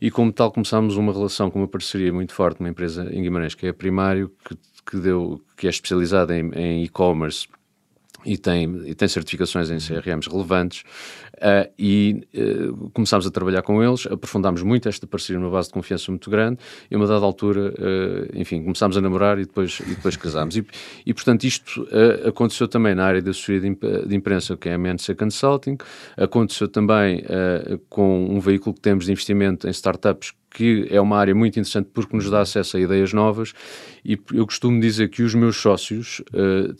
e 0.00 0.10
como 0.10 0.32
tal 0.32 0.50
começámos 0.50 0.96
uma 0.96 1.12
relação 1.12 1.50
com 1.50 1.60
uma 1.60 1.68
parceria 1.68 2.12
muito 2.12 2.34
forte, 2.34 2.60
uma 2.60 2.68
empresa 2.68 3.08
em 3.12 3.22
Guimarães 3.22 3.54
que 3.54 3.66
é 3.66 3.70
a 3.70 3.74
Primário, 3.74 4.30
que, 4.44 4.56
que, 4.84 4.96
deu, 4.96 5.40
que 5.56 5.66
é 5.66 5.70
especializada 5.70 6.36
em 6.36 6.84
e-commerce 6.84 7.46
e 8.24 8.36
tem, 8.36 8.82
e 8.86 8.94
tem 8.94 9.08
certificações 9.08 9.70
em 9.70 9.78
CRMs 9.78 10.28
relevantes 10.28 10.82
uh, 11.34 11.70
e 11.78 12.26
uh, 12.34 12.90
começámos 12.90 13.26
a 13.26 13.30
trabalhar 13.30 13.62
com 13.62 13.82
eles, 13.82 14.06
aprofundámos 14.06 14.62
muito 14.62 14.88
esta 14.88 15.06
parceria 15.06 15.40
numa 15.40 15.50
base 15.50 15.68
de 15.68 15.74
confiança 15.74 16.10
muito 16.10 16.30
grande 16.30 16.58
e 16.90 16.94
a 16.94 16.98
uma 16.98 17.06
dada 17.06 17.24
altura, 17.24 17.74
uh, 17.78 18.38
enfim, 18.38 18.62
começámos 18.62 18.96
a 18.96 19.00
namorar 19.00 19.38
e 19.38 19.44
depois, 19.44 19.80
e 19.80 19.90
depois 19.90 20.16
casámos. 20.16 20.56
E, 20.56 20.66
e 21.04 21.14
portanto 21.14 21.44
isto 21.44 21.86
aconteceu 22.26 22.68
também 22.68 22.94
na 22.94 23.04
área 23.04 23.22
da 23.22 23.30
assessoria 23.30 23.60
de, 23.60 24.06
de, 24.06 24.14
imprensa, 24.14 24.56
que 24.56 24.68
é 24.68 24.74
a 24.74 24.78
MNC 24.78 25.14
Consulting, 25.14 25.76
aconteceu 26.16 26.68
também 26.68 27.24
com 27.88 28.26
um 28.26 28.40
veículo 28.40 28.74
que 28.74 28.80
temos 28.80 29.06
de 29.06 29.12
investimento 29.12 29.66
em 29.66 29.70
startups 29.70 30.32
que 30.54 30.86
é 30.88 31.00
uma 31.00 31.18
área 31.18 31.34
muito 31.34 31.54
interessante 31.58 31.90
porque 31.92 32.16
nos 32.16 32.30
dá 32.30 32.40
acesso 32.40 32.76
a 32.76 32.80
ideias 32.80 33.12
novas 33.12 33.52
e 34.04 34.18
eu 34.32 34.46
costumo 34.46 34.78
dizer 34.80 35.08
que 35.08 35.22
os 35.22 35.34
meus 35.34 35.56
sócios 35.56 36.20
uh, 36.32 36.74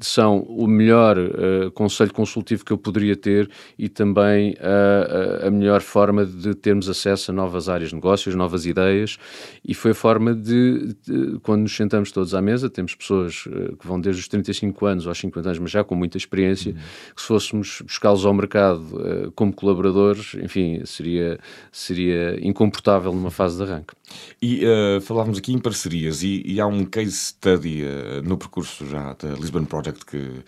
são 0.00 0.38
o 0.40 0.66
melhor 0.66 1.16
uh, 1.18 1.70
conselho 1.72 2.12
consultivo 2.12 2.64
que 2.64 2.72
eu 2.72 2.78
poderia 2.78 3.14
ter 3.14 3.48
e 3.78 3.88
também 3.88 4.54
uh, 4.54 5.46
a 5.46 5.50
melhor 5.50 5.80
forma 5.82 6.26
de 6.26 6.54
termos 6.54 6.88
acesso 6.88 7.30
a 7.30 7.34
novas 7.34 7.68
áreas 7.68 7.90
de 7.90 7.94
negócios, 7.94 8.34
novas 8.34 8.66
ideias 8.66 9.16
e 9.64 9.74
foi 9.74 9.92
a 9.92 9.94
forma 9.94 10.34
de, 10.34 10.96
de 11.06 11.38
quando 11.42 11.62
nos 11.62 11.76
sentamos 11.76 12.10
todos 12.10 12.34
à 12.34 12.42
mesa, 12.42 12.68
temos 12.68 12.94
pessoas 12.94 13.44
que 13.78 13.86
vão 13.86 14.00
desde 14.00 14.22
os 14.22 14.28
35 14.28 14.86
anos 14.86 15.06
aos 15.06 15.18
50 15.18 15.48
anos, 15.48 15.58
mas 15.60 15.70
já 15.70 15.84
com 15.84 15.94
muita 15.94 16.16
experiência, 16.16 16.72
uhum. 16.72 16.78
que 17.14 17.20
se 17.20 17.28
fôssemos 17.28 17.82
buscá-los 17.82 18.26
ao 18.26 18.34
mercado 18.34 19.32
como 19.34 19.52
colaboradores, 19.52 20.34
enfim, 20.42 20.80
seria, 20.84 21.38
seria 21.70 22.38
incomportável 22.40 23.03
numa 23.12 23.30
fase 23.30 23.56
de 23.56 23.62
arranque. 23.62 23.94
E 24.40 24.64
uh, 24.64 25.00
falávamos 25.00 25.38
aqui 25.38 25.52
em 25.52 25.58
parcerias 25.58 26.22
e, 26.22 26.42
e 26.44 26.60
há 26.60 26.66
um 26.66 26.84
case 26.84 27.12
study 27.12 27.82
uh, 27.82 28.22
no 28.22 28.38
percurso 28.38 28.86
já 28.86 29.12
da 29.14 29.30
Lisbon 29.34 29.64
Project 29.64 30.06
que 30.06 30.42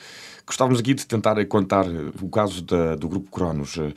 gostávamos 0.47 0.81
aqui 0.81 0.95
de 0.95 1.07
tentar 1.07 1.45
contar 1.47 1.87
o 2.21 2.29
caso 2.29 2.63
da, 2.63 2.95
do 2.95 3.09
Grupo 3.09 3.31
Cronos. 3.31 3.77
Uh, 3.77 3.93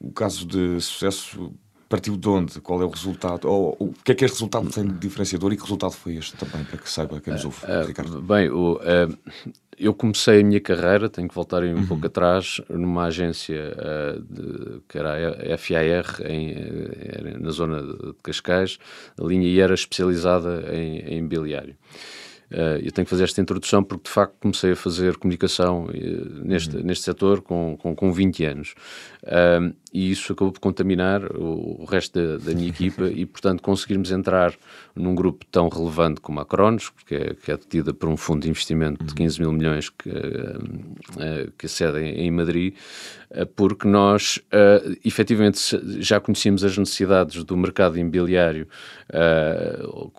o 0.00 0.12
caso 0.12 0.46
de 0.46 0.80
sucesso 0.80 1.52
partiu 1.90 2.16
de 2.16 2.26
onde? 2.26 2.58
Qual 2.62 2.80
é 2.80 2.84
o 2.86 2.88
resultado? 2.88 3.46
Ou, 3.46 3.76
o 3.78 3.92
que 4.02 4.12
é 4.12 4.14
que 4.14 4.24
este 4.24 4.36
resultado 4.36 4.70
tem 4.70 4.86
de 4.86 4.94
diferenciador 4.94 5.52
e 5.52 5.56
que 5.56 5.62
resultado 5.62 5.92
foi 5.92 6.16
este 6.16 6.34
também, 6.38 6.64
para 6.64 6.78
que 6.78 6.88
saiba 6.88 7.20
quem 7.20 7.34
nos 7.34 7.44
ouve, 7.44 7.58
Ricardo? 7.86 8.22
Bem, 8.22 8.48
o 8.48 8.80
eu 9.80 9.94
comecei 9.94 10.42
a 10.42 10.44
minha 10.44 10.60
carreira, 10.60 11.08
tenho 11.08 11.26
que 11.26 11.34
voltar 11.34 11.64
um 11.64 11.74
uhum. 11.74 11.86
pouco 11.86 12.06
atrás, 12.06 12.60
numa 12.68 13.06
agência 13.06 13.74
uh, 13.74 14.20
de, 14.20 14.82
que 14.86 14.98
era 14.98 15.14
a 15.54 15.56
FAR, 15.56 16.20
em, 16.30 16.50
eh, 16.50 17.38
na 17.40 17.50
zona 17.50 17.82
de 17.82 18.12
Cascais, 18.22 18.78
a 19.18 19.24
linha 19.24 19.48
e 19.48 19.58
era 19.58 19.72
especializada 19.72 20.66
em, 20.70 20.98
em 20.98 21.18
imobiliário. 21.18 21.76
Uh, 22.50 22.82
eu 22.82 22.90
tenho 22.90 23.06
que 23.06 23.10
fazer 23.10 23.24
esta 23.24 23.40
introdução 23.40 23.82
porque, 23.82 24.04
de 24.04 24.10
facto, 24.10 24.34
comecei 24.40 24.72
a 24.72 24.76
fazer 24.76 25.16
comunicação 25.16 25.84
uh, 25.84 26.44
neste, 26.44 26.76
uhum. 26.76 26.82
neste 26.82 27.04
setor 27.04 27.40
com, 27.40 27.76
com, 27.78 27.94
com 27.94 28.12
20 28.12 28.44
anos. 28.44 28.74
Uh, 29.22 29.72
e 29.92 30.10
isso 30.10 30.32
acabou 30.32 30.52
por 30.52 30.60
contaminar 30.60 31.24
o, 31.36 31.82
o 31.82 31.84
resto 31.84 32.18
da, 32.18 32.44
da 32.44 32.54
minha 32.54 32.68
equipa 32.68 33.08
e, 33.10 33.26
portanto, 33.26 33.62
conseguirmos 33.62 34.10
entrar 34.10 34.54
num 34.94 35.14
grupo 35.14 35.44
tão 35.50 35.68
relevante 35.68 36.20
como 36.20 36.40
a 36.40 36.46
Cronos, 36.46 36.90
que 37.06 37.14
é, 37.14 37.34
que 37.34 37.50
é 37.50 37.56
detida 37.56 37.92
por 37.92 38.08
um 38.08 38.16
fundo 38.16 38.42
de 38.42 38.50
investimento 38.50 39.04
de 39.04 39.14
15 39.14 39.40
mil 39.40 39.52
milhões 39.52 39.88
que, 39.88 40.10
que 41.56 41.68
sede 41.68 42.00
em 42.00 42.30
Madrid, 42.30 42.74
porque 43.54 43.86
nós, 43.86 44.40
efetivamente, 45.04 45.58
já 46.00 46.18
conhecíamos 46.18 46.64
as 46.64 46.76
necessidades 46.76 47.44
do 47.44 47.56
mercado 47.56 47.96
imobiliário, 47.98 48.66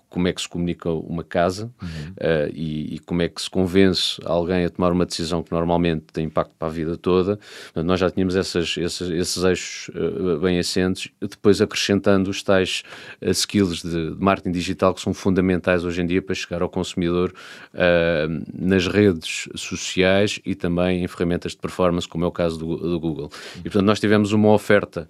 como 0.10 0.28
é 0.28 0.34
que 0.34 0.42
se 0.42 0.48
comunica 0.48 0.90
uma 0.90 1.24
casa, 1.24 1.72
uhum 1.82 2.12
uh, 2.22 2.52
e, 2.54 2.96
e, 2.96 3.00
como 3.00 3.22
é 3.22 3.30
que 3.30 3.42
se 3.42 3.50
convence 3.50 4.20
alguém 4.26 4.66
a 4.66 4.70
tomar 4.70 4.92
uma 4.92 5.06
decisão 5.06 5.44
que 5.44 5.52
normalmente 5.52 6.06
tem 6.12 6.26
impacto 6.26 6.54
para 6.58 6.68
a 6.68 6.72
vida 6.72 6.98
toda. 6.98 7.40
Nós 7.76 8.00
já 8.00 8.10
tínhamos 8.10 8.36
essas, 8.36 8.76
esses, 8.78 9.10
esses 9.10 9.44
eixos 9.44 9.61
eixos 9.62 9.90
uh, 9.90 10.40
bem 10.40 10.60
assentes, 10.60 11.12
depois 11.20 11.62
acrescentando 11.62 12.30
os 12.30 12.42
tais 12.42 12.84
uh, 13.22 13.30
skills 13.30 13.82
de, 13.82 14.16
de, 14.16 14.22
marketing 14.22 14.52
digital 14.52 14.94
que 14.94 15.02
são 15.02 15.14
fundamentais 15.14 15.86
hoje 15.86 16.02
em 16.02 16.06
dia 16.06 16.22
para 16.22 16.36
chegar 16.36 16.62
ao 16.62 16.70
consumidor 16.70 17.34
uh, 17.74 18.44
nas 18.54 18.88
redes 18.88 19.48
sociais 19.56 20.40
e 20.46 20.56
também 20.56 21.04
em 21.04 21.08
ferramentas 21.08 21.52
de 21.52 21.58
performance, 21.58 22.08
como 22.08 22.26
é 22.26 22.28
o 22.28 22.32
caso 22.32 22.58
do, 22.58 22.78
do 22.78 23.00
Google. 23.00 23.32
E 23.60 23.64
portanto 23.64 23.86
nós 23.86 24.00
tivemos 24.00 24.32
uma 24.32 24.52
oferta 24.52 25.08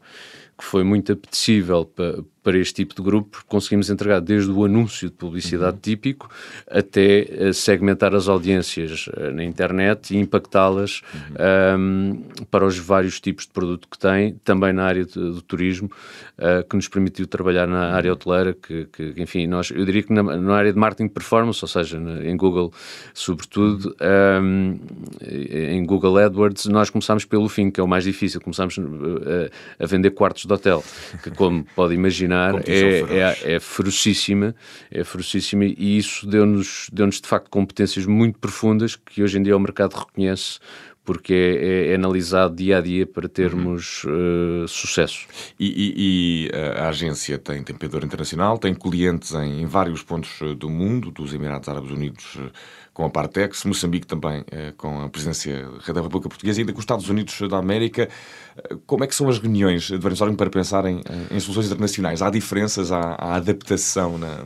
que 0.62 0.68
foi 0.68 0.84
muito 0.84 1.12
apetecível 1.12 1.86
para, 1.86 2.24
para 2.44 2.58
este 2.58 2.76
tipo 2.76 2.94
de 2.94 3.02
grupo, 3.02 3.44
conseguimos 3.48 3.90
entregar 3.90 4.22
desde 4.22 4.52
o 4.52 4.64
anúncio 4.64 5.10
de 5.10 5.16
publicidade 5.16 5.76
uhum. 5.76 5.82
típico 5.82 6.30
até 6.70 7.48
eh, 7.48 7.54
segmentar 7.54 8.14
as 8.14 8.28
audiências 8.28 9.10
eh, 9.18 9.32
na 9.32 9.44
internet 9.44 10.14
e 10.14 10.18
impactá-las 10.18 11.02
uhum. 11.14 11.80
um, 11.80 12.24
para 12.52 12.64
os 12.64 12.78
vários 12.78 13.20
tipos 13.20 13.48
de 13.48 13.52
produto 13.52 13.88
que 13.90 13.98
tem, 13.98 14.36
também 14.44 14.72
na 14.72 14.84
área 14.84 15.04
do 15.04 15.42
turismo, 15.42 15.90
uh, 16.38 16.68
que 16.68 16.76
nos 16.76 16.88
permitiu 16.88 17.26
trabalhar 17.26 17.68
na 17.68 17.94
área 17.94 18.14
hoteleira, 18.14 18.54
que, 18.54 18.86
que 18.86 19.14
enfim, 19.18 19.48
nós, 19.48 19.72
eu 19.72 19.84
diria 19.84 20.04
que 20.04 20.14
na, 20.14 20.22
na, 20.22 20.56
área 20.56 20.72
de 20.72 20.78
marketing 20.78 21.10
performance, 21.10 21.64
ou 21.64 21.68
seja, 21.68 22.00
na, 22.00 22.24
em 22.24 22.38
Google, 22.38 22.72
sobretudo, 23.14 23.96
um, 24.42 24.80
em 25.22 25.84
Google 25.86 26.18
AdWords, 26.18 26.66
nós 26.68 26.90
começámos 26.90 27.26
pelo 27.26 27.50
fim, 27.50 27.72
que 27.72 27.80
é 27.80 27.84
o 27.84 27.88
mais 27.88 28.04
difícil, 28.04 28.40
começámos 28.42 28.78
a, 28.80 29.84
a 29.84 29.88
vender 29.88 30.12
quartos 30.12 30.46
de 30.46 30.51
hotel, 30.54 30.84
que 31.24 31.32
como 31.32 31.66
pode 31.76 31.94
imaginar 31.94 32.56
é, 32.68 33.02
é, 33.10 33.56
é 33.56 33.60
ferocíssima, 33.60 34.56
é 34.90 35.04
ferocíssima 35.04 35.66
e 35.66 35.98
isso 35.98 36.28
deu-nos 36.28 36.90
deu 36.92 37.08
de 37.10 37.28
facto 37.28 37.50
competências 37.50 38.06
muito 38.06 38.40
profundas 38.40 38.96
que 38.96 39.22
hoje 39.22 39.38
em 39.38 39.44
dia 39.44 39.56
o 39.56 39.60
mercado 39.60 39.94
reconhece 39.94 40.60
porque 41.04 41.34
é, 41.34 41.92
é, 41.92 41.96
analisado 41.96 42.56
dia 42.56 42.78
a 42.78 42.82
dia 42.82 43.06
para 43.08 43.28
termos 43.28 44.04
uhum. 44.04 44.64
uh, 44.64 44.68
sucesso. 44.68 45.28
E, 45.60 45.68
e, 45.68 45.94
e, 45.98 46.50
eh, 46.54 46.80
a 46.80 46.90
agência 46.90 47.38
tem, 47.38 47.64
tem 47.64 47.76
internacional, 47.76 48.58
tem 48.58 48.74
clientes 48.74 49.34
em, 49.34 49.64
em, 49.64 49.66
vários 49.66 50.04
pontos 50.04 50.40
eh, 50.42 50.54
do 50.54 50.70
mundo, 50.70 51.10
dos 51.10 51.34
Emirados 51.34 51.68
Árabes 51.68 51.92
Unidos 51.92 52.38
com 53.02 53.08
a 53.08 53.10
Partex, 53.10 53.66
Moçambique 53.66 54.06
também 54.06 54.46
com 54.78 55.02
a 55.02 55.10
presidência 55.10 55.68
da 55.88 56.02
República 56.02 56.30
Portuguesa 56.30 56.60
e 56.60 56.62
ainda 56.62 56.72
com 56.72 56.78
os 56.78 56.84
Estados 56.84 57.10
Unidos 57.10 57.40
da 57.50 57.58
América. 57.58 58.08
Como 58.86 59.04
é 59.04 59.08
que 59.08 59.16
são 59.16 59.28
as 59.28 59.40
reuniões 59.40 59.88
de 59.88 59.98
brainstorming 59.98 60.36
para 60.36 60.52
pensar 60.52 60.86
em, 60.86 61.02
em 61.32 61.40
soluções 61.40 61.66
internacionais? 61.66 62.22
Há 62.22 62.30
diferenças, 62.30 62.92
há, 62.92 63.16
há 63.18 63.36
adaptação? 63.36 64.20
Na, 64.20 64.46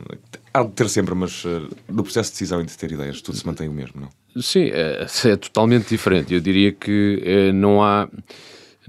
há 0.54 0.62
de 0.62 0.70
ter 0.70 0.88
sempre, 0.88 1.14
mas 1.14 1.44
no 1.86 2.02
processo 2.02 2.30
de 2.30 2.34
decisão 2.34 2.62
e 2.62 2.64
de 2.64 2.76
ter 2.76 2.92
ideias, 2.92 3.20
tudo 3.20 3.36
se 3.36 3.46
mantém 3.46 3.68
o 3.68 3.72
mesmo, 3.72 4.00
não? 4.00 4.42
Sim, 4.42 4.70
é, 4.72 5.06
é 5.26 5.36
totalmente 5.36 5.90
diferente. 5.90 6.32
Eu 6.32 6.40
diria 6.40 6.72
que 6.72 7.22
é, 7.24 7.52
não 7.52 7.82
há 7.82 8.08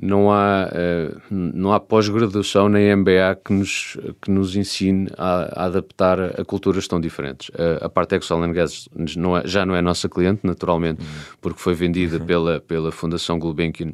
não 0.01 0.31
há, 0.31 0.69
é, 0.71 1.11
não 1.29 1.73
há 1.73 1.79
pós-graduação 1.79 2.69
nem 2.69 2.95
MBA 2.95 3.39
que 3.43 3.53
nos, 3.53 3.97
que 4.21 4.29
nos 4.29 4.55
ensine 4.55 5.07
a, 5.17 5.61
a, 5.61 5.65
adaptar 5.65 6.19
a 6.39 6.45
culturas 6.45 6.87
tão 6.87 6.99
diferentes. 6.99 7.49
A, 7.55 7.85
a 7.85 7.89
Partex 7.89 8.29
Oil 8.31 8.53
Gas 8.53 8.87
não 9.15 9.37
é, 9.37 9.45
já 9.45 9.65
não 9.65 9.75
é 9.75 9.81
nossa 9.81 10.07
cliente, 10.07 10.41
naturalmente, 10.43 11.01
uhum. 11.01 11.07
porque 11.41 11.59
foi 11.59 11.73
vendida 11.73 12.17
uhum. 12.17 12.25
pela, 12.25 12.61
pela 12.61 12.91
Fundação 12.91 13.39
Gulbenkian 13.39 13.93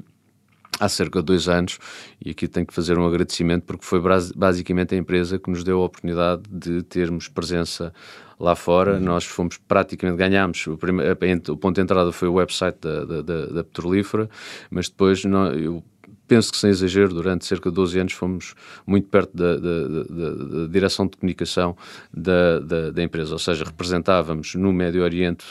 há 0.80 0.90
cerca 0.90 1.20
de 1.20 1.26
dois 1.26 1.48
anos 1.48 1.78
e 2.24 2.32
aqui 2.32 2.48
tenho 2.48 2.66
que 2.66 2.74
fazer 2.74 2.98
um 2.98 3.06
agradecimento 3.06 3.64
porque 3.64 3.86
foi 3.86 4.02
basicamente 4.36 4.96
a 4.96 4.98
empresa 4.98 5.38
que 5.38 5.50
nos 5.50 5.64
deu 5.64 5.82
a 5.82 5.86
oportunidade 5.86 6.42
de 6.50 6.82
termos 6.84 7.28
presença 7.28 7.94
lá 8.40 8.56
fora. 8.56 8.96
Uhum. 8.96 9.00
Nós 9.00 9.24
fomos 9.24 9.58
praticamente, 9.58 10.18
ganhámos, 10.18 10.66
o, 10.68 10.78
primeiro, 10.78 11.18
o 11.50 11.58
ponto 11.58 11.76
de 11.76 11.82
entrada 11.82 12.12
foi 12.12 12.28
o 12.28 12.34
website 12.34 12.78
da, 12.82 13.06
da, 13.06 13.22
da, 13.22 13.46
da 13.46 13.64
Petrolífera, 13.64 14.30
mas 14.70 14.90
depois 14.90 15.24
não, 15.24 15.54
eu 15.54 15.84
penso 16.28 16.52
que 16.52 16.58
sem 16.58 16.70
exagero, 16.70 17.14
durante 17.14 17.46
cerca 17.46 17.70
de 17.70 17.76
12 17.76 18.00
anos 18.00 18.14
fomos 18.14 18.56
muito 18.88 19.08
perto 19.08 19.36
da, 19.36 19.56
da, 19.58 19.88
da, 19.88 20.30
da 20.32 20.68
direção 20.68 21.06
de 21.06 21.18
comunicação 21.18 21.76
da, 22.14 23.04
empresa, 23.04 23.34
ou 23.34 23.40
seja, 23.40 23.66
representávamos 23.66 24.56
no 24.56 24.72
Médio 24.72 25.04
Oriente, 25.04 25.46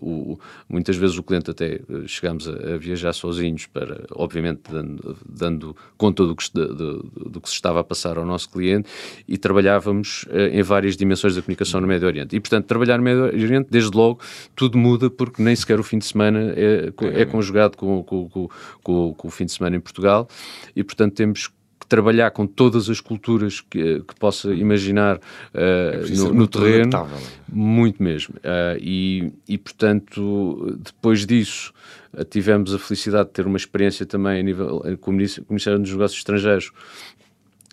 o, 0.00 0.38
muitas 0.68 0.96
vezes 0.96 1.18
o 1.18 1.22
cliente 1.22 1.50
até 1.50 1.74
eh, 1.74 1.80
chegámos 2.06 2.48
a, 2.48 2.74
a 2.74 2.76
viajar 2.76 3.12
sozinhos 3.12 3.66
para, 3.66 4.04
obviamente, 4.12 4.60
dando, 4.70 5.16
dando 5.28 5.76
conta 5.96 6.24
do 6.24 6.36
que, 6.36 6.50
do, 6.52 7.02
do, 7.02 7.40
que 7.40 7.48
se 7.48 7.54
estava 7.54 7.80
a 7.80 7.84
passar 7.84 8.16
ao 8.16 8.24
nosso 8.24 8.48
cliente 8.50 8.88
e 9.26 9.36
trabalhávamos 9.36 10.24
eh, 10.30 10.58
em 10.58 10.62
várias 10.62 10.96
dimensões 10.96 11.34
da 11.34 11.42
comunicação 11.42 11.80
no 11.80 11.86
Médio 11.86 12.06
Oriente. 12.06 12.36
E, 12.36 12.40
portanto, 12.40 12.66
trabalhar 12.66 12.98
no 12.98 13.04
Médio 13.04 13.24
Oriente, 13.24 13.68
desde 13.70 13.96
logo, 13.96 14.20
tudo 14.54 14.78
muda 14.78 15.10
porque 15.10 15.42
nem 15.42 15.54
sequer 15.56 15.80
o 15.80 15.82
fim 15.82 15.98
de 15.98 16.06
semana 16.06 16.52
é, 16.56 16.92
é 17.14 17.24
conjugado 17.24 17.76
com, 17.76 18.02
com, 18.02 18.28
com, 18.28 18.48
com, 18.82 19.14
com 19.14 19.28
o 19.28 19.30
fim 19.30 19.44
de 19.44 19.52
semana 19.52 19.76
em 19.76 19.80
Portugal 19.80 19.95
Portugal 19.96 20.28
e, 20.74 20.84
portanto, 20.84 21.14
temos 21.14 21.48
que 21.48 21.86
trabalhar 21.88 22.30
com 22.32 22.46
todas 22.46 22.90
as 22.90 23.00
culturas 23.00 23.60
que, 23.60 24.00
que 24.00 24.14
possa 24.18 24.52
imaginar 24.52 25.16
uh, 25.16 25.20
é 25.54 26.16
no, 26.16 26.34
no 26.34 26.48
terreno, 26.48 26.96
adaptável. 26.96 27.18
muito 27.50 28.02
mesmo. 28.02 28.34
Uh, 28.36 28.78
e, 28.80 29.32
e, 29.48 29.56
portanto, 29.56 30.76
depois 30.78 31.24
disso, 31.24 31.72
uh, 32.12 32.24
tivemos 32.24 32.74
a 32.74 32.78
felicidade 32.78 33.28
de 33.28 33.34
ter 33.34 33.46
uma 33.46 33.56
experiência 33.56 34.04
também 34.04 34.40
a 34.40 34.42
nível 34.42 34.82
com 35.00 35.10
o 35.12 35.14
Ministério 35.14 35.78
dos 35.78 35.92
Negócios 35.92 36.18
Estrangeiros, 36.18 36.72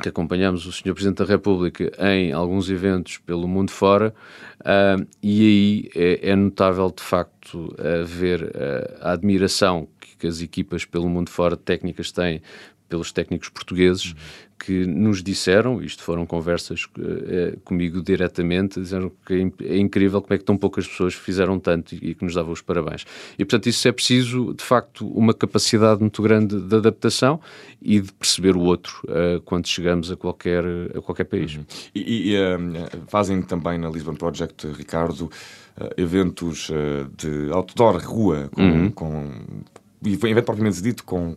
que 0.01 0.09
acompanhamos 0.09 0.65
o 0.65 0.71
Sr. 0.71 0.93
Presidente 0.93 1.17
da 1.17 1.25
República 1.25 1.91
em 1.99 2.31
alguns 2.31 2.69
eventos 2.69 3.17
pelo 3.19 3.47
mundo 3.47 3.71
fora, 3.71 4.13
uh, 4.61 5.07
e 5.21 5.41
aí 5.41 5.89
é, 5.95 6.29
é, 6.31 6.35
notável 6.35 6.91
de 6.95 7.03
facto 7.03 7.73
uh, 7.73 8.05
ver 8.05 8.43
uh, 8.43 8.97
a 9.01 9.11
admiração 9.11 9.87
que, 9.99 10.17
que, 10.17 10.27
as 10.27 10.41
equipas 10.41 10.85
pelo 10.85 11.07
mundo 11.07 11.29
fora 11.29 11.55
técnicas 11.55 12.11
têm 12.11 12.41
pelos 12.89 13.11
técnicos 13.11 13.49
portugueses 13.49 14.11
uhum. 14.11 14.17
Que 14.65 14.85
nos 14.85 15.21
disseram, 15.21 15.81
isto 15.81 16.01
foram 16.03 16.25
conversas 16.25 16.85
uh, 16.85 17.59
comigo 17.65 18.01
diretamente, 18.01 18.79
disseram 18.79 19.11
que 19.25 19.33
é, 19.33 19.65
é 19.65 19.77
incrível 19.77 20.21
como 20.21 20.33
é 20.33 20.37
que 20.37 20.43
tão 20.45 20.57
poucas 20.57 20.87
pessoas 20.87 21.13
fizeram 21.13 21.59
tanto 21.59 21.93
e, 21.93 22.11
e, 22.11 22.15
que 22.15 22.23
nos 22.23 22.33
davam 22.33 22.53
os 22.53 22.61
parabéns. 22.61 23.05
E 23.37 23.43
portanto 23.43 23.67
isso 23.67 23.85
é 23.87 23.91
preciso, 23.91 24.53
de 24.53 24.63
facto, 24.63 25.05
uma 25.07 25.33
capacidade 25.33 25.99
muito 25.99 26.21
grande 26.21 26.59
de 26.61 26.75
adaptação 26.75 27.41
e 27.81 27.99
de 27.99 28.11
perceber 28.13 28.55
o 28.55 28.61
outro 28.61 29.01
uh, 29.05 29.41
quando 29.41 29.67
chegamos 29.67 30.09
a 30.11 30.15
qualquer, 30.15 30.63
a 30.95 31.01
qualquer 31.01 31.25
país. 31.25 31.55
Uhum. 31.55 31.65
E, 31.93 32.31
e 32.31 32.37
uh, 32.37 33.05
fazem 33.07 33.41
também 33.41 33.77
na 33.77 33.89
Lisbon 33.89 34.15
Project, 34.15 34.65
Ricardo, 34.67 35.29
eventos 35.97 36.69
de 37.17 37.51
outdoor, 37.51 37.97
rua, 37.97 38.47
com, 38.53 38.61
uhum. 38.61 38.91
com 38.91 39.31
evento 40.05 40.45
propriamente 40.45 40.81
dito, 40.81 41.03
com 41.03 41.35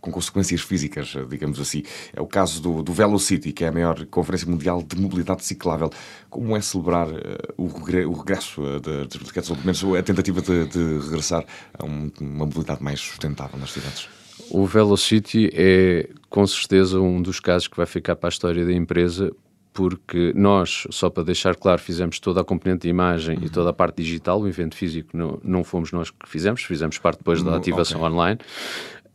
com 0.00 0.10
consequências 0.10 0.60
físicas, 0.60 1.14
digamos 1.28 1.60
assim. 1.60 1.82
É 2.14 2.20
o 2.20 2.26
caso 2.26 2.60
do, 2.60 2.82
do 2.82 2.92
Velocity, 2.92 3.52
que 3.52 3.64
é 3.64 3.68
a 3.68 3.72
maior 3.72 4.04
conferência 4.06 4.48
mundial 4.48 4.82
de 4.82 4.96
mobilidade 5.00 5.44
ciclável. 5.44 5.90
Como 6.30 6.56
é 6.56 6.60
celebrar 6.60 7.08
uh, 7.08 7.18
o, 7.56 7.66
regre 7.68 8.04
o, 8.04 8.12
regresso 8.12 8.62
uh, 8.62 8.80
das 8.80 9.16
bicicletas, 9.16 9.50
ou 9.50 9.56
pelo 9.56 9.66
menos 9.66 9.84
a 9.98 10.02
tentativa 10.02 10.40
de, 10.40 10.66
de 10.66 10.98
regressar 11.04 11.44
a 11.78 11.84
um, 11.84 12.10
uma 12.20 12.44
mobilidade 12.46 12.82
mais 12.82 13.00
sustentável 13.00 13.58
nas 13.58 13.72
cidades? 13.72 14.08
O 14.50 14.66
Velocity 14.66 15.50
é, 15.52 16.08
com 16.28 16.46
certeza, 16.46 17.00
um 17.00 17.22
dos 17.22 17.40
casos 17.40 17.68
que 17.68 17.76
vai 17.76 17.86
ficar 17.86 18.16
para 18.16 18.28
a 18.28 18.30
história 18.30 18.64
da 18.64 18.72
empresa, 18.72 19.32
porque 19.72 20.32
nós, 20.34 20.86
só 20.90 21.10
para 21.10 21.22
deixar 21.22 21.54
claro, 21.54 21.80
fizemos 21.80 22.18
toda 22.18 22.40
a 22.40 22.44
componente 22.44 22.82
de 22.82 22.88
imagem 22.88 23.36
uhum. 23.36 23.44
e 23.44 23.50
toda 23.50 23.70
a 23.70 23.72
parte 23.74 24.02
digital, 24.02 24.40
o 24.40 24.48
evento 24.48 24.74
físico 24.74 25.14
não, 25.14 25.38
não 25.44 25.62
fomos 25.62 25.92
nós 25.92 26.10
que 26.10 26.26
fizemos, 26.26 26.62
fizemos 26.62 26.96
parte 26.96 27.18
depois 27.18 27.42
da 27.42 27.56
ativação 27.56 28.00
okay. 28.00 28.10
online. 28.10 28.40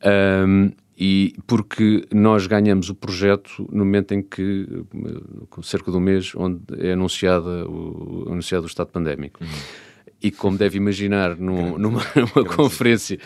Um, 0.03 0.71
e 0.97 1.33
porque 1.47 2.05
nós 2.13 2.45
ganhamos 2.45 2.89
o 2.89 2.95
projeto 2.95 3.67
no 3.71 3.83
momento 3.83 4.13
em 4.13 4.21
que, 4.21 4.67
cerca 5.63 5.89
de 5.89 5.97
um 5.97 5.99
mês, 5.99 6.33
onde 6.35 6.61
é 6.77 6.93
anunciada 6.93 7.67
o, 7.67 8.27
anunciado 8.29 8.65
o 8.65 8.67
estado 8.67 8.91
pandémico. 8.91 9.43
Uhum. 9.43 9.49
E 10.21 10.29
como 10.29 10.57
deve 10.57 10.77
imaginar, 10.77 11.35
num, 11.35 11.75
numa, 11.79 12.01
numa 12.15 12.45
conferência 12.45 13.17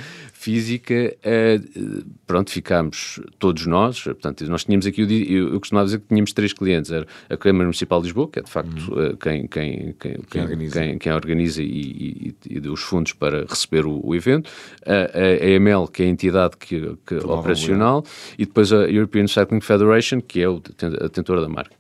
física, 0.46 1.18
uh, 1.26 2.06
pronto, 2.28 2.52
ficámos 2.52 3.20
todos 3.40 3.66
nós, 3.66 4.04
portanto, 4.04 4.48
nós 4.48 4.64
tínhamos 4.64 4.86
aqui, 4.86 5.02
eu, 5.02 5.54
eu 5.54 5.60
costumava 5.60 5.86
dizer 5.86 6.00
que 6.02 6.08
tínhamos 6.08 6.34
três 6.34 6.54
clientes, 6.54 6.92
era 6.92 7.08
a 7.28 7.36
Câmara 7.36 7.64
Municipal 7.64 8.00
de 8.00 8.06
Lisboa, 8.06 8.30
que 8.30 8.38
é 8.38 8.42
de 8.44 8.52
facto 8.52 8.94
uhum. 8.94 9.08
uh, 9.08 9.18
quem, 9.18 9.48
quem, 9.48 9.96
quem, 10.00 10.18
quem, 10.30 10.42
organiza, 10.44 10.80
quem, 10.80 10.98
quem 11.00 11.12
organiza 11.12 11.64
e, 11.64 11.66
e, 11.66 12.36
e, 12.48 12.70
os 12.70 12.82
fundos 12.84 13.14
para 13.14 13.44
receber 13.46 13.88
o, 13.88 14.00
o 14.06 14.14
evento, 14.14 14.52
a, 14.86 15.18
a, 15.18 15.50
EML, 15.50 15.88
que 15.88 16.04
é 16.04 16.06
a 16.06 16.10
entidade 16.10 16.58
que, 16.58 16.96
que 17.08 17.16
operacional, 17.16 18.06
e 18.38 18.46
depois 18.46 18.72
a 18.72 18.88
European 18.88 19.26
Cycling 19.26 19.62
Federation, 19.62 20.22
que 20.22 20.42
é 20.42 20.48
o, 20.48 20.62
a 20.80 21.04
detentora 21.06 21.42
da 21.42 21.50
marca. 21.50 21.76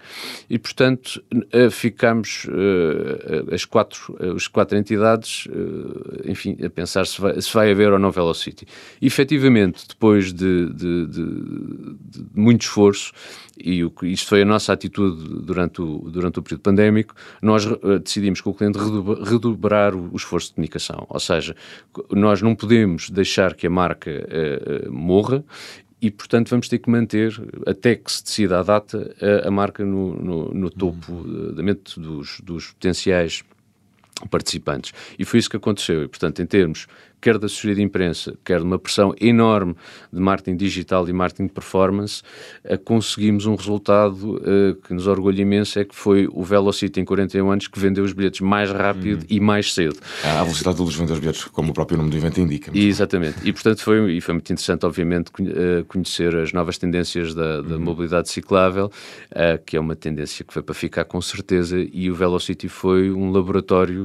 E, 0.49 0.57
portanto, 0.57 1.23
uh, 1.53 1.69
ficámos 1.69 2.47
as 3.51 3.63
quatro, 3.65 4.17
as 4.35 4.47
quatro 4.47 4.75
entidades, 4.75 5.47
enfim, 6.25 6.57
a 6.63 6.69
pensar 6.69 7.05
se 7.05 7.21
vai, 7.21 7.39
se 7.39 7.53
vai 7.53 7.71
haver 7.71 7.91
ou 7.91 7.99
não 7.99 8.11
Velocity. 8.15 8.54
E, 9.01 9.07
efetivamente, 9.07 9.87
depois 9.87 10.31
de, 10.31 10.69
de, 10.73 11.07
de, 11.07 11.95
de 11.99 12.25
muito 12.33 12.61
esforço, 12.61 13.11
e 13.57 13.83
o, 13.83 13.93
isto 14.03 14.27
foi 14.27 14.41
a 14.41 14.45
nossa 14.45 14.73
atitude 14.73 15.41
durante 15.41 15.81
o, 15.81 16.09
durante 16.09 16.39
o 16.39 16.43
período 16.43 16.61
pandémico, 16.61 17.15
nós 17.41 17.65
uh, 17.65 17.99
decidimos 17.99 18.41
com 18.41 18.49
o 18.49 18.53
cliente 18.53 18.77
redobrar 19.23 19.95
o, 19.95 20.09
o, 20.11 20.15
esforço 20.15 20.49
de 20.49 20.55
comunicação. 20.55 21.05
Ou 21.09 21.19
seja, 21.19 21.55
nós 22.11 22.41
não 22.41 22.55
podemos 22.55 23.09
deixar 23.09 23.53
que 23.53 23.67
a 23.67 23.69
marca 23.69 24.11
uh, 24.11 24.89
uh, 24.89 24.91
morra 24.91 25.43
e, 26.01 26.11
portanto, 26.11 26.49
vamos 26.49 26.67
ter 26.67 26.79
que 26.79 26.89
manter, 26.89 27.33
até 27.65 27.95
que 27.95 28.11
se 28.11 28.23
decida 28.23 28.59
a 28.59 28.63
data, 28.63 29.15
a, 29.43 29.47
a 29.47 29.51
marca 29.51 29.83
no, 29.83 30.13
no, 30.15 30.53
no 30.53 30.69
topo 30.69 31.11
uhum. 31.11 31.53
da 31.55 31.63
mente 31.63 31.99
dos, 31.99 32.39
dos 32.41 32.71
potenciais 32.71 33.43
participantes. 34.29 34.93
E 35.17 35.25
foi 35.25 35.39
isso 35.39 35.49
que 35.49 35.57
aconteceu. 35.57 36.03
E, 36.03 36.07
portanto, 36.07 36.41
em 36.41 36.45
termos 36.45 36.87
quer 37.25 37.39
da 37.39 37.47
assessoria 37.47 37.73
de 37.73 37.81
imprensa, 37.81 38.35
quer 38.45 38.59
de 38.59 38.65
uma 38.65 38.77
pressão 38.77 39.11
enorme 39.19 39.75
de 40.13 40.21
marketing 40.21 40.55
digital 40.57 41.09
e 41.09 41.11
marketing 41.11 41.47
de 41.47 41.53
performance, 41.53 42.21
uh, 42.63 42.77
conseguimos 42.77 43.47
um 43.47 43.55
resultado 43.55 44.35
uh, 44.35 44.75
que 44.75 44.93
nos 44.93 45.07
orgulha 45.07 45.41
imenso, 45.41 45.79
é 45.79 45.85
que 45.85 45.95
foi 45.95 46.27
o 46.31 46.43
Velocity 46.43 46.99
em 46.99 47.03
41 47.03 47.49
anos 47.49 47.67
que 47.67 47.79
vendeu 47.79 48.03
os 48.03 48.13
bilhetes 48.13 48.41
mais 48.41 48.69
rápido 48.69 49.23
hum. 49.23 49.27
e 49.27 49.39
mais 49.39 49.73
cedo. 49.73 49.97
A 50.23 50.43
velocidade 50.43 50.77
de 50.77 50.97
vender 50.97 51.13
os 51.13 51.19
bilhetes, 51.19 51.45
como 51.45 51.71
o 51.71 51.73
próprio 51.73 51.97
nome 51.97 52.11
do 52.11 52.17
evento 52.17 52.39
indica. 52.39 52.69
E, 52.71 52.87
exatamente. 52.87 53.37
E, 53.43 53.51
portanto, 53.51 53.81
foi, 53.81 54.11
e 54.11 54.21
foi 54.21 54.35
muito 54.35 54.53
interessante, 54.53 54.85
obviamente, 54.85 55.31
eh, 55.39 55.83
conhecer 55.87 56.35
as 56.35 56.53
novas 56.53 56.77
tendências 56.77 57.33
da, 57.33 57.61
da 57.61 57.75
hum. 57.75 57.79
mobilidade 57.79 58.29
ciclável, 58.29 58.91
uh, 59.31 59.63
que 59.65 59.75
é 59.75 59.79
uma 59.79 59.95
tendência 59.95 60.45
que 60.45 60.53
foi 60.53 60.61
para 60.61 60.75
ficar 60.75 61.05
com 61.05 61.19
certeza, 61.21 61.75
e 61.91 62.11
o 62.11 62.13
Velocity 62.13 62.67
foi 62.67 63.09
um 63.11 63.31
laboratório 63.31 63.95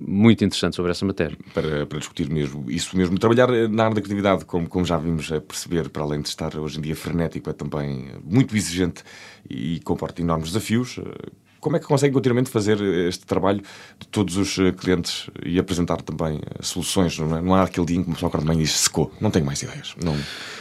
muito 0.00 0.44
interessante 0.44 0.74
sobre 0.74 0.90
essa 0.90 1.06
matéria. 1.06 1.38
Para, 1.54 1.86
para 1.86 1.99
discutir 2.00 2.28
mesmo 2.28 2.70
isso 2.70 2.96
mesmo. 2.96 3.18
Trabalhar 3.18 3.48
na 3.68 3.84
área 3.84 3.94
da 3.94 4.00
criatividade, 4.00 4.44
como, 4.44 4.68
como 4.68 4.84
já 4.84 4.96
vimos 4.96 5.30
a 5.32 5.40
perceber, 5.40 5.88
para 5.88 6.02
além 6.02 6.20
de 6.20 6.28
estar 6.28 6.56
hoje 6.56 6.78
em 6.78 6.82
dia 6.82 6.96
frenético, 6.96 7.48
é 7.48 7.52
também 7.52 8.10
muito 8.24 8.56
exigente 8.56 9.02
e 9.48 9.80
comporta 9.80 10.20
enormes 10.20 10.48
desafios. 10.48 10.98
Como 11.60 11.76
é 11.76 11.78
que 11.78 11.86
consegue 11.86 12.14
continuamente 12.14 12.48
fazer 12.48 12.80
este 12.80 13.26
trabalho 13.26 13.60
de 13.98 14.08
todos 14.08 14.36
os 14.38 14.56
clientes 14.78 15.28
e 15.44 15.58
apresentar 15.58 16.00
também 16.00 16.38
eh, 16.38 16.62
soluções? 16.62 17.18
Não, 17.18 17.36
é? 17.36 17.42
não 17.42 17.54
há 17.54 17.64
aquele 17.64 17.86
dia 17.86 17.96
em 17.98 18.02
que 18.02 18.08
uma 18.08 18.14
pessoa 18.14 18.28
acorda 18.28 18.46
de 18.46 18.48
manhã 18.48 18.62
e 18.62 18.64
diz 18.64 18.72
secou, 18.72 19.12
não 19.20 19.30
tenho 19.30 19.44
mais 19.44 19.62
ideias, 19.62 19.94
não, 20.02 20.16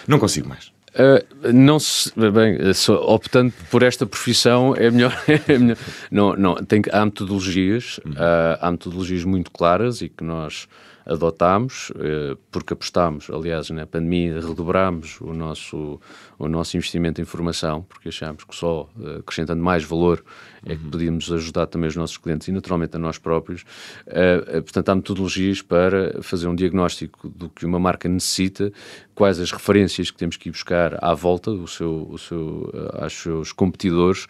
não 0.05 0.19
consigo 0.19 0.49
mais. 0.49 0.73
Uh, 0.89 1.53
não 1.53 1.79
se, 1.79 2.11
bem, 2.15 2.57
optando 3.05 3.53
por 3.69 3.83
esta 3.83 4.05
profissão 4.05 4.73
é 4.75 4.89
melhor, 4.89 5.13
é 5.47 5.57
melhor. 5.57 5.77
não, 6.11 6.35
não, 6.35 6.55
tem, 6.55 6.81
há 6.91 7.05
metodologias, 7.05 7.99
uh, 7.99 8.57
há 8.59 8.71
metodologias 8.71 9.23
muito 9.23 9.51
claras 9.51 10.01
e 10.01 10.09
que 10.09 10.23
nós 10.23 10.67
adotámos, 11.05 11.91
eh, 11.99 12.37
porque 12.51 12.73
apostámos, 12.73 13.29
aliás, 13.29 13.69
na 13.69 13.85
pandemia 13.85 14.39
redobrámos 14.39 15.19
o 15.21 15.33
nosso, 15.33 15.99
o 16.37 16.47
nosso 16.47 16.77
investimento 16.77 17.21
em 17.21 17.25
formação, 17.25 17.83
porque 17.83 18.09
achámos 18.09 18.43
que 18.43 18.55
só 18.55 18.89
eh, 19.01 19.17
acrescentando 19.19 19.63
mais 19.63 19.83
valor 19.83 20.23
é 20.65 20.75
que 20.75 20.83
podíamos 20.83 21.31
ajudar 21.31 21.67
também 21.67 21.87
os 21.87 21.95
nossos 21.95 22.17
clientes 22.17 22.47
e 22.47 22.51
naturalmente 22.51 22.95
a 22.95 22.99
nós 22.99 23.17
próprios. 23.17 23.63
Uh, 24.07 24.61
portanto, 24.61 24.89
há 24.89 24.95
metodologias 24.95 25.61
para 25.61 26.21
fazer 26.21 26.47
um 26.47 26.55
diagnóstico 26.55 27.29
do 27.29 27.49
que 27.49 27.65
uma 27.65 27.79
marca 27.79 28.09
necessita, 28.09 28.71
quais 29.15 29.39
as 29.39 29.51
referências 29.51 30.11
que 30.11 30.17
temos 30.17 30.37
que 30.37 30.49
ir 30.49 30.51
buscar 30.51 30.97
à 31.03 31.13
volta 31.13 31.51
do 31.51 31.67
seu, 31.67 32.07
o 32.09 32.17
seu, 32.17 32.71
uh, 32.73 33.03
aos 33.03 33.13
seus 33.13 33.51
competidores 33.51 34.27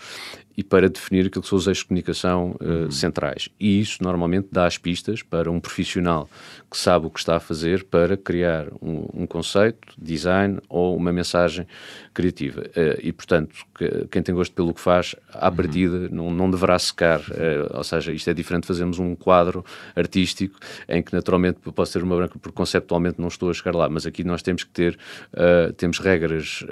e 0.59 0.63
para 0.63 0.89
definir 0.89 1.27
aquilo 1.27 1.41
que 1.41 1.47
são 1.47 1.57
os 1.57 1.67
eixos 1.67 1.83
de 1.83 1.87
comunicação 1.87 2.53
uh, 2.59 2.65
uhum. 2.65 2.91
centrais. 2.91 3.47
E 3.57 3.79
isso 3.79 4.03
normalmente 4.03 4.49
dá 4.51 4.65
as 4.65 4.77
pistas 4.77 5.23
para 5.23 5.49
um 5.49 5.57
profissional 5.57 6.29
que 6.69 6.77
sabe 6.77 7.05
o 7.05 7.09
que 7.09 7.17
está 7.17 7.37
a 7.37 7.39
fazer 7.39 7.85
para 7.85 8.17
criar 8.17 8.67
um, 8.81 9.07
um 9.21 9.25
conceito, 9.25 9.93
design 9.97 10.59
ou 10.67 10.97
uma 10.97 11.13
mensagem 11.13 11.65
criativa. 12.13 12.61
Uh, 12.61 12.99
e, 13.01 13.13
portanto, 13.13 13.55
que, 13.73 14.05
quem 14.11 14.21
tem 14.21 14.35
gosto 14.35 14.51
pelo 14.53 14.73
que 14.73 14.81
faz, 14.81 15.15
à 15.33 15.47
uhum. 15.47 15.55
partida, 15.55 16.09
não, 16.19 16.31
não 16.31 16.51
deverá 16.51 16.77
secar. 16.77 17.19
Uh, 17.21 17.77
ou 17.77 17.83
seja, 17.83 18.11
isto 18.11 18.29
é 18.29 18.33
diferente 18.33 18.63
de 18.63 18.67
fazermos 18.67 18.99
um 18.99 19.15
quadro 19.15 19.63
artístico 19.95 20.59
em 20.87 21.01
que, 21.01 21.13
naturalmente, 21.13 21.59
posso 21.73 21.93
ter 21.93 22.03
uma 22.03 22.15
branca 22.15 22.37
porque 22.39 22.55
conceptualmente 22.55 23.19
não 23.19 23.27
estou 23.27 23.49
a 23.49 23.53
chegar 23.53 23.75
lá, 23.75 23.89
mas 23.89 24.05
aqui 24.05 24.23
nós 24.23 24.41
temos 24.41 24.63
que 24.63 24.71
ter, 24.71 24.97
uh, 25.33 25.71
temos 25.73 25.99
regras 25.99 26.63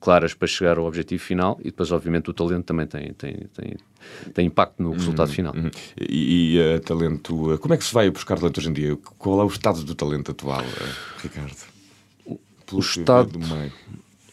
claras 0.00 0.34
para 0.34 0.48
chegar 0.48 0.78
ao 0.78 0.84
objetivo 0.84 1.22
final 1.22 1.58
e 1.60 1.64
depois, 1.64 1.92
obviamente, 1.92 2.30
o 2.30 2.32
talento 2.32 2.64
também 2.64 2.86
tem, 2.86 3.12
tem, 3.12 3.34
tem, 3.54 3.76
tem 4.32 4.46
impacto 4.46 4.82
no 4.82 4.92
resultado 4.92 5.28
uhum, 5.28 5.34
final. 5.34 5.54
Uhum. 5.54 5.70
E, 6.00 6.58
e 6.58 6.80
talento, 6.80 7.58
como 7.60 7.74
é 7.74 7.76
que 7.76 7.84
se 7.84 7.92
vai 7.92 8.10
buscar 8.10 8.36
talento 8.36 8.58
hoje 8.58 8.68
em 8.68 8.72
dia? 8.72 8.96
Qual 9.18 9.40
é 9.40 9.44
o 9.44 9.48
estado 9.48 9.82
do 9.84 9.94
talento 9.94 10.30
atual, 10.30 10.64
Ricardo? 11.22 11.56
Pelo 12.66 12.78
o 12.78 12.80
estado, 12.80 13.38
do 13.38 13.38
meio 13.38 13.72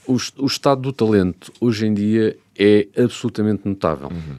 o, 0.07 0.17
o, 0.43 0.45
estado 0.45 0.81
do 0.81 0.93
talento 0.93 1.51
hoje 1.59 1.85
em 1.85 1.93
dia 1.93 2.37
é 2.57 2.87
absolutamente 2.97 3.67
notável. 3.67 4.09
Uhum. 4.09 4.37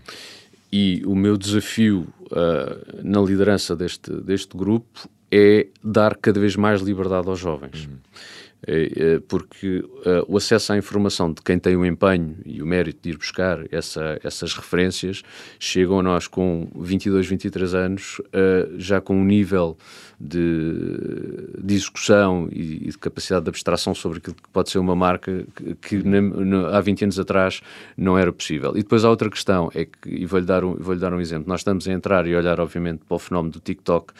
E 0.72 1.02
o 1.06 1.14
meu 1.14 1.36
desafio 1.36 2.06
uh, 2.26 3.02
na 3.02 3.20
liderança 3.20 3.74
deste, 3.76 4.10
deste 4.12 4.56
grupo 4.56 5.08
é 5.30 5.66
dar 5.82 6.16
cada 6.16 6.40
vez 6.40 6.56
mais 6.56 6.80
liberdade 6.80 7.28
aos 7.28 7.38
jovens. 7.38 7.86
Uhum. 7.86 7.96
É, 8.66 9.14
é, 9.14 9.20
porque 9.20 9.78
uh, 9.78 10.24
o 10.26 10.36
acesso 10.36 10.72
à 10.72 10.76
informação 10.76 11.32
de 11.32 11.40
quem 11.40 11.58
tem 11.58 11.76
o 11.76 11.86
empenho 11.86 12.36
e 12.44 12.60
o 12.60 12.66
mérito 12.66 13.00
de 13.02 13.10
ir 13.10 13.16
buscar 13.16 13.64
essa, 13.70 14.18
essas 14.24 14.54
referências 14.54 15.22
chegam 15.58 16.00
a 16.00 16.02
nós 16.02 16.26
com 16.26 16.68
22, 16.74 17.26
23 17.26 17.74
anos, 17.74 18.20
já 18.78 19.00
com 19.00 19.16
um 19.16 19.24
nível 19.24 19.76
de, 20.18 21.60
de 21.62 21.74
execução 21.74 22.48
e, 22.50 22.90
de 22.90 22.98
capacidade 22.98 23.44
de 23.44 23.50
abstração 23.50 23.94
sobre 23.94 24.18
aquilo 24.18 24.34
que 24.34 24.48
pode 24.50 24.70
ser 24.70 24.78
uma 24.78 24.96
marca 24.96 25.46
que, 25.54 25.74
que 25.74 26.02
há 26.72 26.80
20 26.80 27.04
anos 27.04 27.18
atrás 27.18 27.60
não 27.96 28.18
era 28.18 28.32
possível. 28.32 28.72
E 28.72 28.82
depois 28.82 29.04
há 29.04 29.10
outra 29.10 29.28
questão, 29.28 29.70
é 29.74 29.84
que, 29.84 30.08
e 30.08 30.24
vou-lhe 30.24 30.46
dar, 30.46 30.64
um, 30.64 30.74
vou 30.76 30.96
dar 30.96 31.12
um 31.12 31.20
exemplo, 31.20 31.48
nós 31.48 31.60
estamos 31.60 31.86
a 31.86 31.92
entrar 31.92 32.26
e 32.26 32.34
olhar, 32.34 32.58
obviamente, 32.60 33.02
para 33.06 33.14
o 33.14 33.18
fenómeno 33.18 33.52
do 33.52 33.60
TikTok 33.60 34.12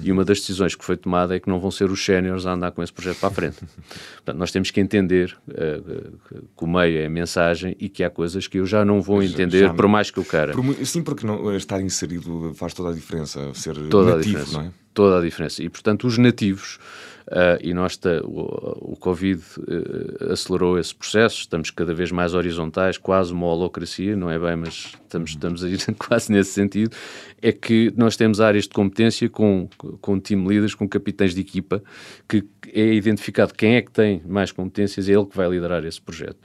e 0.00 0.10
uma 0.10 0.24
das 0.24 0.40
decisões 0.40 0.74
que 0.74 0.84
foi 0.84 0.96
tomada 0.96 1.36
é 1.36 1.40
que 1.40 1.48
não 1.48 1.60
vão 1.60 1.70
ser 1.70 1.90
os 1.90 2.04
séniores 2.04 2.46
a 2.46 2.52
andar 2.52 2.72
com 2.72 2.82
esse 2.82 2.92
projeto 2.92 3.18
para 3.20 3.28
a 3.28 3.32
frente. 3.32 3.58
Portanto, 4.16 4.38
nós 4.38 4.50
temos 4.50 4.70
que 4.70 4.80
entender 4.80 5.36
uh, 5.48 6.18
que 6.56 6.64
o 6.64 6.66
meio 6.66 6.98
é 6.98 7.06
a 7.06 7.10
mensagem 7.10 7.76
e 7.78 7.88
que 7.88 8.02
há 8.04 8.10
coisas 8.10 8.46
que 8.46 8.58
eu 8.58 8.66
já 8.66 8.84
não 8.84 9.00
vou 9.00 9.22
entender, 9.22 9.60
já, 9.60 9.74
por 9.74 9.88
mais 9.88 10.10
que 10.10 10.18
eu 10.18 10.24
queira. 10.24 10.52
Por, 10.52 10.64
sim, 10.86 11.02
porque 11.02 11.26
não, 11.26 11.54
estar 11.56 11.80
inserido 11.80 12.52
faz 12.54 12.74
toda 12.74 12.90
a 12.90 12.92
diferença, 12.92 13.52
ser 13.54 13.76
toda 13.88 14.16
nativo, 14.16 14.36
a 14.36 14.40
diferença. 14.40 14.58
não 14.58 14.66
é? 14.66 14.72
Toda 14.92 15.18
a 15.18 15.22
diferença. 15.22 15.62
E, 15.62 15.68
portanto, 15.68 16.06
os 16.06 16.18
nativos 16.18 16.78
Uh, 17.26 17.56
e 17.62 17.72
nós 17.72 17.98
o, 18.24 18.92
o 18.92 18.96
Covid 18.96 19.42
uh, 19.58 20.32
acelerou 20.32 20.78
esse 20.78 20.94
processo, 20.94 21.40
estamos 21.40 21.70
cada 21.70 21.94
vez 21.94 22.12
mais 22.12 22.34
horizontais, 22.34 22.98
quase 22.98 23.32
uma 23.32 23.46
holocracia, 23.46 24.14
não 24.14 24.30
é 24.30 24.38
bem, 24.38 24.56
mas 24.56 24.92
estamos, 25.02 25.30
estamos 25.30 25.64
a 25.64 25.68
ir 25.68 25.78
quase 25.96 26.30
nesse 26.30 26.52
sentido, 26.52 26.94
é 27.40 27.50
que 27.50 27.90
nós 27.96 28.14
temos 28.16 28.42
áreas 28.42 28.64
de 28.64 28.70
competência 28.70 29.28
com, 29.30 29.68
com 30.02 30.20
team 30.20 30.46
leaders, 30.46 30.74
com 30.74 30.86
capitães 30.86 31.34
de 31.34 31.40
equipa, 31.40 31.82
que 32.28 32.44
é 32.70 32.92
identificado 32.92 33.54
quem 33.54 33.76
é 33.76 33.82
que 33.82 33.90
tem 33.90 34.20
mais 34.26 34.52
competências, 34.52 35.08
é 35.08 35.12
ele 35.12 35.24
que 35.24 35.36
vai 35.36 35.48
liderar 35.48 35.82
esse 35.84 36.00
projeto. 36.00 36.36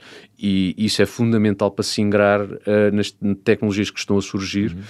E 0.42 0.74
isso 0.78 1.02
é 1.02 1.06
fundamental 1.06 1.70
para 1.70 1.82
se 1.82 2.00
ingrar 2.00 2.40
uh, 2.40 2.56
nas 2.94 3.14
tecnologias 3.44 3.90
que 3.90 3.98
estão 3.98 4.16
a 4.16 4.22
surgir 4.22 4.72
uhum. 4.72 4.82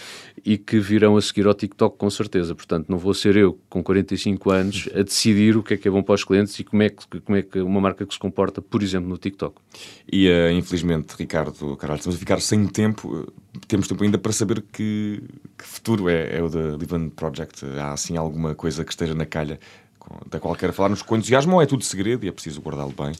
e 0.45 0.57
que 0.57 0.79
virão 0.79 1.17
a 1.17 1.21
seguir 1.21 1.49
ao 1.49 1.55
TikTok 1.55 1.99
com 1.99 2.09
certeza. 2.09 2.55
Portanto, 2.55 2.89
não 2.89 2.97
vou 2.97 3.13
ser 3.13 3.37
eu, 3.37 3.59
com 3.69 3.83
45 3.83 4.51
anos, 4.51 4.89
a 4.95 5.03
decidir 5.03 5.57
o 5.57 5.63
que 5.63 5.75
é 5.75 5.77
que 5.77 5.89
é 5.89 5.91
bom 5.91 6.05
para 6.05 6.15
os 6.15 6.23
clientes 6.23 6.57
e 6.61 6.63
como 6.63 6.85
é 6.85 6.89
que, 6.89 7.21
como 7.21 7.37
é 7.37 7.43
que 7.43 7.59
uma 7.59 7.81
marca 7.81 8.07
que 8.07 8.15
se 8.15 8.21
comporta, 8.21 8.63
por 8.63 8.81
exemplo, 8.81 9.09
no 9.09 9.19
TikTok. 9.19 9.57
E 10.11 10.29
uh, 10.29 10.53
infelizmente, 10.53 11.15
Ricardo, 11.19 11.77
caralho, 11.77 11.99
estamos 11.99 12.15
a 12.15 12.19
ficar 12.21 12.41
sem 12.41 12.65
tempo. 12.69 13.33
Temos 13.67 13.89
tempo 13.89 14.05
ainda 14.05 14.19
para 14.19 14.31
saber 14.31 14.63
que, 14.73 15.21
que 15.59 15.65
futuro 15.65 16.09
é, 16.09 16.39
é 16.39 16.41
o 16.41 16.49
da 16.49 16.77
Livan 16.77 17.09
Project. 17.09 17.67
Há 17.77 17.93
assim 17.93 18.17
alguma 18.17 18.55
coisa 18.55 18.85
que 18.85 18.93
esteja 18.93 19.15
na 19.15 19.27
calha 19.27 19.59
da 20.29 20.41
qual 20.41 20.55
quer 20.55 20.73
falar-nos 20.73 21.03
com 21.03 21.17
entusiasmo 21.17 21.55
ou 21.55 21.63
é 21.63 21.67
tudo 21.67 21.85
segredo 21.85 22.25
e 22.25 22.29
é 22.29 22.33
preciso 22.33 22.61
guardá-lo 22.61 22.95
bem? 22.97 23.13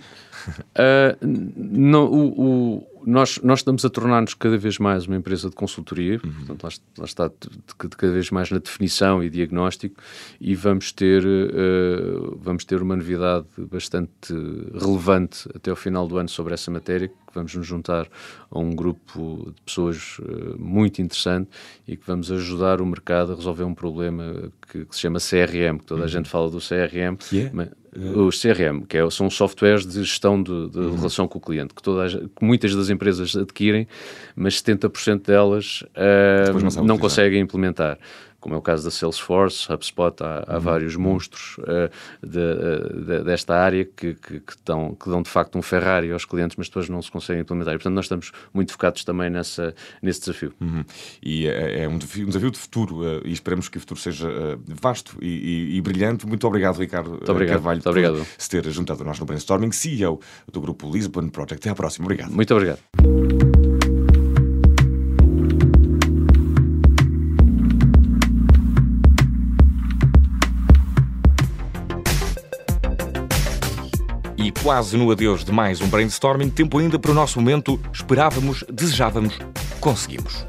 Uh, 0.77 1.17
não, 1.23 2.07
o, 2.07 2.87
nós, 3.05 3.39
nós 3.43 3.61
estamos 3.61 3.85
a 3.85 3.91
tornar-nos 3.91 4.35
cada 4.35 4.57
vez 4.57 4.79
mais 4.79 5.07
uma 5.07 5.17
empresa 5.17 5.49
de 5.49 5.57
consultoria, 5.57 6.21
uhum. 6.25 6.33
portanto, 6.33 6.63
lá, 6.65 6.71
lá 6.99 7.05
está 7.05 7.29
de, 7.29 7.49
de, 7.51 7.97
cada 7.97 8.13
vez 8.13 8.31
mais 8.31 8.51
na 8.51 8.59
definição 8.59 9.23
e 9.23 9.31
diagnóstico, 9.31 10.01
e 10.41 10.55
vamos 10.55 10.93
ter, 10.93 11.25
uh, 11.25 12.39
vamos 12.41 12.65
ter 12.65 12.83
uma 12.83 12.97
novidade 12.97 13.47
bastante 13.59 14.33
relevante 14.75 15.49
até 15.55 15.71
ao 15.71 15.77
final 15.77 16.07
do 16.07 16.19
ano 16.19 16.29
sobre 16.29 16.55
essa 16.55 16.71
matéria, 16.71 17.09
que 17.09 17.15
vamos 17.35 17.55
nos 17.55 17.67
juntar 17.67 18.09
a 18.51 18.59
um 18.59 18.75
grupo 18.75 19.53
de 19.55 19.63
pessoas 19.63 20.19
uh, 20.19 20.59
muito 20.59 21.01
interessante 21.01 21.49
e 21.87 21.97
que 21.97 22.07
vamos 22.07 22.31
ajudar 22.31 22.81
o 22.81 22.87
mercado 22.87 23.33
a 23.33 23.37
resolver 23.37 23.65
um 23.65 23.75
problema 23.75 24.51
que, 24.71 24.85
que 24.85 24.95
se 24.95 25.01
chama 25.03 25.19
CRM, 25.19 25.79
que 25.79 25.87
toda 25.87 26.01
uhum. 26.01 26.07
a 26.07 26.11
gente 26.11 26.29
fala 26.29 26.51
do 26.51 26.59
CRM. 26.59 27.17
Que 27.19 27.43
é? 27.43 27.51
Mas, 27.53 27.69
os 27.97 28.41
CRM, 28.41 28.83
que 28.89 28.97
é, 28.97 29.11
são 29.11 29.29
softwares 29.29 29.85
de 29.85 30.05
gestão 30.05 30.41
de, 30.41 30.69
de 30.69 30.79
uhum. 30.79 30.97
relação 30.97 31.27
com 31.27 31.39
o 31.39 31.41
cliente, 31.41 31.75
que, 31.75 31.83
toda 31.83 32.09
que 32.09 32.45
muitas 32.45 32.75
das 32.75 32.89
empresas 32.89 33.35
adquirem, 33.35 33.87
mas 34.37 34.63
70% 34.63 35.27
delas 35.27 35.83
uh, 35.83 36.77
não, 36.77 36.85
não 36.85 36.99
conseguem 36.99 37.41
implementar. 37.41 37.99
Como 38.41 38.55
é 38.55 38.59
o 38.59 38.63
caso 38.63 38.85
da 38.85 38.91
Salesforce, 38.91 39.71
HubSpot, 39.71 40.23
há, 40.23 40.45
há 40.47 40.55
uhum. 40.55 40.61
vários 40.61 40.97
monstros 40.97 41.59
uh, 41.59 41.91
de, 42.27 43.05
de, 43.05 43.25
desta 43.25 43.55
área 43.55 43.85
que, 43.85 44.15
que, 44.15 44.41
que, 44.41 44.55
dão, 44.65 44.95
que 44.95 45.09
dão 45.09 45.23
de 45.23 45.29
facto 45.29 45.57
um 45.59 45.63
Ferrari 45.63 46.11
aos 46.11 46.25
clientes, 46.25 46.57
mas 46.57 46.69
depois 46.69 46.89
não 46.89 47.01
se 47.03 47.11
conseguem 47.11 47.43
implementar. 47.43 47.75
E, 47.75 47.79
portanto, 47.79 47.95
nós 47.95 48.07
estamos 48.07 48.33
muito 48.53 48.73
focados 48.73 49.05
também 49.05 49.31
nessa, 49.31 49.75
nesse 50.03 50.21
desafio. 50.21 50.53
Uhum. 50.61 50.85
E 51.23 51.47
é, 51.47 51.83
é, 51.83 51.89
um, 51.89 51.99
desafio, 51.99 52.25
um 52.25 52.29
desafio 52.29 52.51
de 52.51 52.59
futuro 52.59 53.01
uh, 53.01 53.23
e 53.25 53.33
esperamos 53.33 53.69
que 53.69 53.77
o 53.77 53.81
futuro 53.81 54.01
seja 54.01 54.29
uh, 54.29 54.61
vasto 54.81 55.17
e, 55.21 55.29
e, 55.73 55.77
e, 55.77 55.81
brilhante. 55.81 56.27
Muito 56.27 56.47
obrigado, 56.47 56.79
Ricardo 56.79 57.11
muito 57.11 57.31
obrigado, 57.31 57.57
Carvalho, 57.57 57.77
muito 57.77 57.91
obrigado. 57.91 58.17
por 58.19 58.27
se 58.39 58.49
ter 58.49 58.71
juntado 58.71 59.03
a 59.03 59.05
nós 59.05 59.19
no 59.19 59.27
Brainstorming, 59.27 59.73
CEO 59.73 60.21
do 60.51 60.61
grupo 60.61 60.91
Lisbon 60.91 61.29
Project. 61.29 61.61
Até 61.61 61.71
à 61.71 61.75
próxima. 61.75 62.07
Obrigado. 62.07 62.33
Muito 62.33 62.55
obrigado. 62.55 63.50
Quase 74.71 74.97
no 74.97 75.11
adeus 75.11 75.45
de 75.45 75.51
mais 75.51 75.81
um 75.81 75.89
brainstorming, 75.89 76.49
tempo 76.49 76.79
ainda 76.79 76.97
para 76.97 77.11
o 77.11 77.15
nosso 77.15 77.41
momento. 77.41 77.81
Esperávamos, 77.93 78.63
desejávamos, 78.73 79.37
conseguimos. 79.81 80.45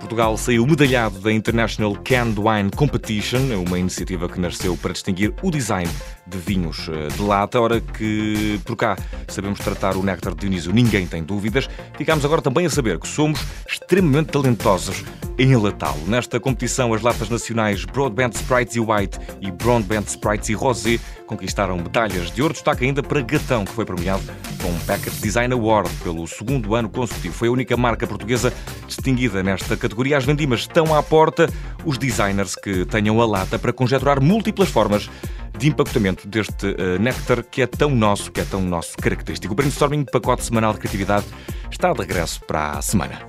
Portugal 0.00 0.34
saiu 0.38 0.66
medalhado 0.66 1.18
da 1.18 1.30
International 1.30 1.94
Canned 2.02 2.40
Wine 2.40 2.70
Competition, 2.70 3.40
uma 3.66 3.78
iniciativa 3.78 4.26
que 4.26 4.40
nasceu 4.40 4.74
para 4.74 4.92
distinguir 4.92 5.34
o 5.42 5.50
design 5.50 5.90
de 6.26 6.38
vinhos 6.38 6.88
eh, 6.88 7.08
de 7.08 7.20
lata. 7.20 7.60
Ora 7.60 7.80
que 7.80 8.58
por 8.64 8.76
cá 8.76 8.96
sabemos 9.28 9.58
tratar 9.58 9.96
o 9.96 10.02
néctar 10.02 10.32
de 10.34 10.40
Dionísio, 10.40 10.72
ninguém 10.72 11.06
tem 11.06 11.22
dúvidas. 11.22 11.68
Ficamos 11.98 12.24
agora 12.24 12.40
também 12.40 12.64
a 12.64 12.70
saber 12.70 12.98
que 12.98 13.08
somos 13.08 13.44
extremamente 13.68 14.28
talentosos 14.28 15.04
em 15.38 15.52
enlatá-lo. 15.52 16.06
Nesta 16.06 16.38
competição, 16.38 16.94
as 16.94 17.02
latas 17.02 17.28
nacionais 17.28 17.84
Broadband 17.84 18.30
Sprites 18.34 18.76
e 18.76 18.80
White 18.80 19.18
e 19.40 19.50
Broadband 19.50 20.04
Sprites 20.06 20.48
e 20.48 20.54
Rosé 20.54 21.00
conquistaram 21.26 21.76
medalhas 21.76 22.30
de 22.30 22.42
ouro. 22.42 22.54
Destaque 22.54 22.84
ainda 22.84 23.02
para 23.02 23.20
Gatão, 23.20 23.64
que 23.64 23.72
foi 23.72 23.84
premiado 23.84 24.22
com 24.62 24.68
um 24.68 24.78
Packet 24.80 25.12
Design 25.20 25.52
Award 25.52 25.90
pelo 26.02 26.26
segundo 26.26 26.74
ano 26.74 26.88
consecutivo. 26.88 27.34
Foi 27.34 27.48
a 27.48 27.50
única 27.50 27.76
marca 27.76 28.06
portuguesa 28.06 28.52
distinguida 28.86 29.42
nesta 29.42 29.76
categoria. 29.76 30.16
As 30.16 30.24
vendimas 30.24 30.60
estão 30.60 30.94
à 30.94 31.02
porta. 31.02 31.48
Os 31.84 31.98
designers 31.98 32.54
que 32.54 32.84
tenham 32.86 33.20
a 33.20 33.26
lata 33.26 33.58
para 33.58 33.72
conjecturar 33.72 34.22
múltiplas 34.22 34.68
formas 34.68 35.10
de 35.56 35.68
empacotamento 35.68 36.26
deste 36.26 36.66
uh, 36.66 36.98
néctar 37.00 37.42
que 37.44 37.62
é 37.62 37.66
tão 37.66 37.90
nosso, 37.90 38.30
que 38.30 38.40
é 38.40 38.44
tão 38.44 38.60
nosso 38.60 38.96
característico. 38.96 39.52
O 39.52 39.56
Brainstorming, 39.56 40.04
pacote 40.04 40.44
semanal 40.44 40.72
de 40.72 40.80
criatividade, 40.80 41.26
está 41.70 41.92
de 41.92 42.00
regresso 42.00 42.40
para 42.44 42.72
a 42.72 42.82
semana. 42.82 43.20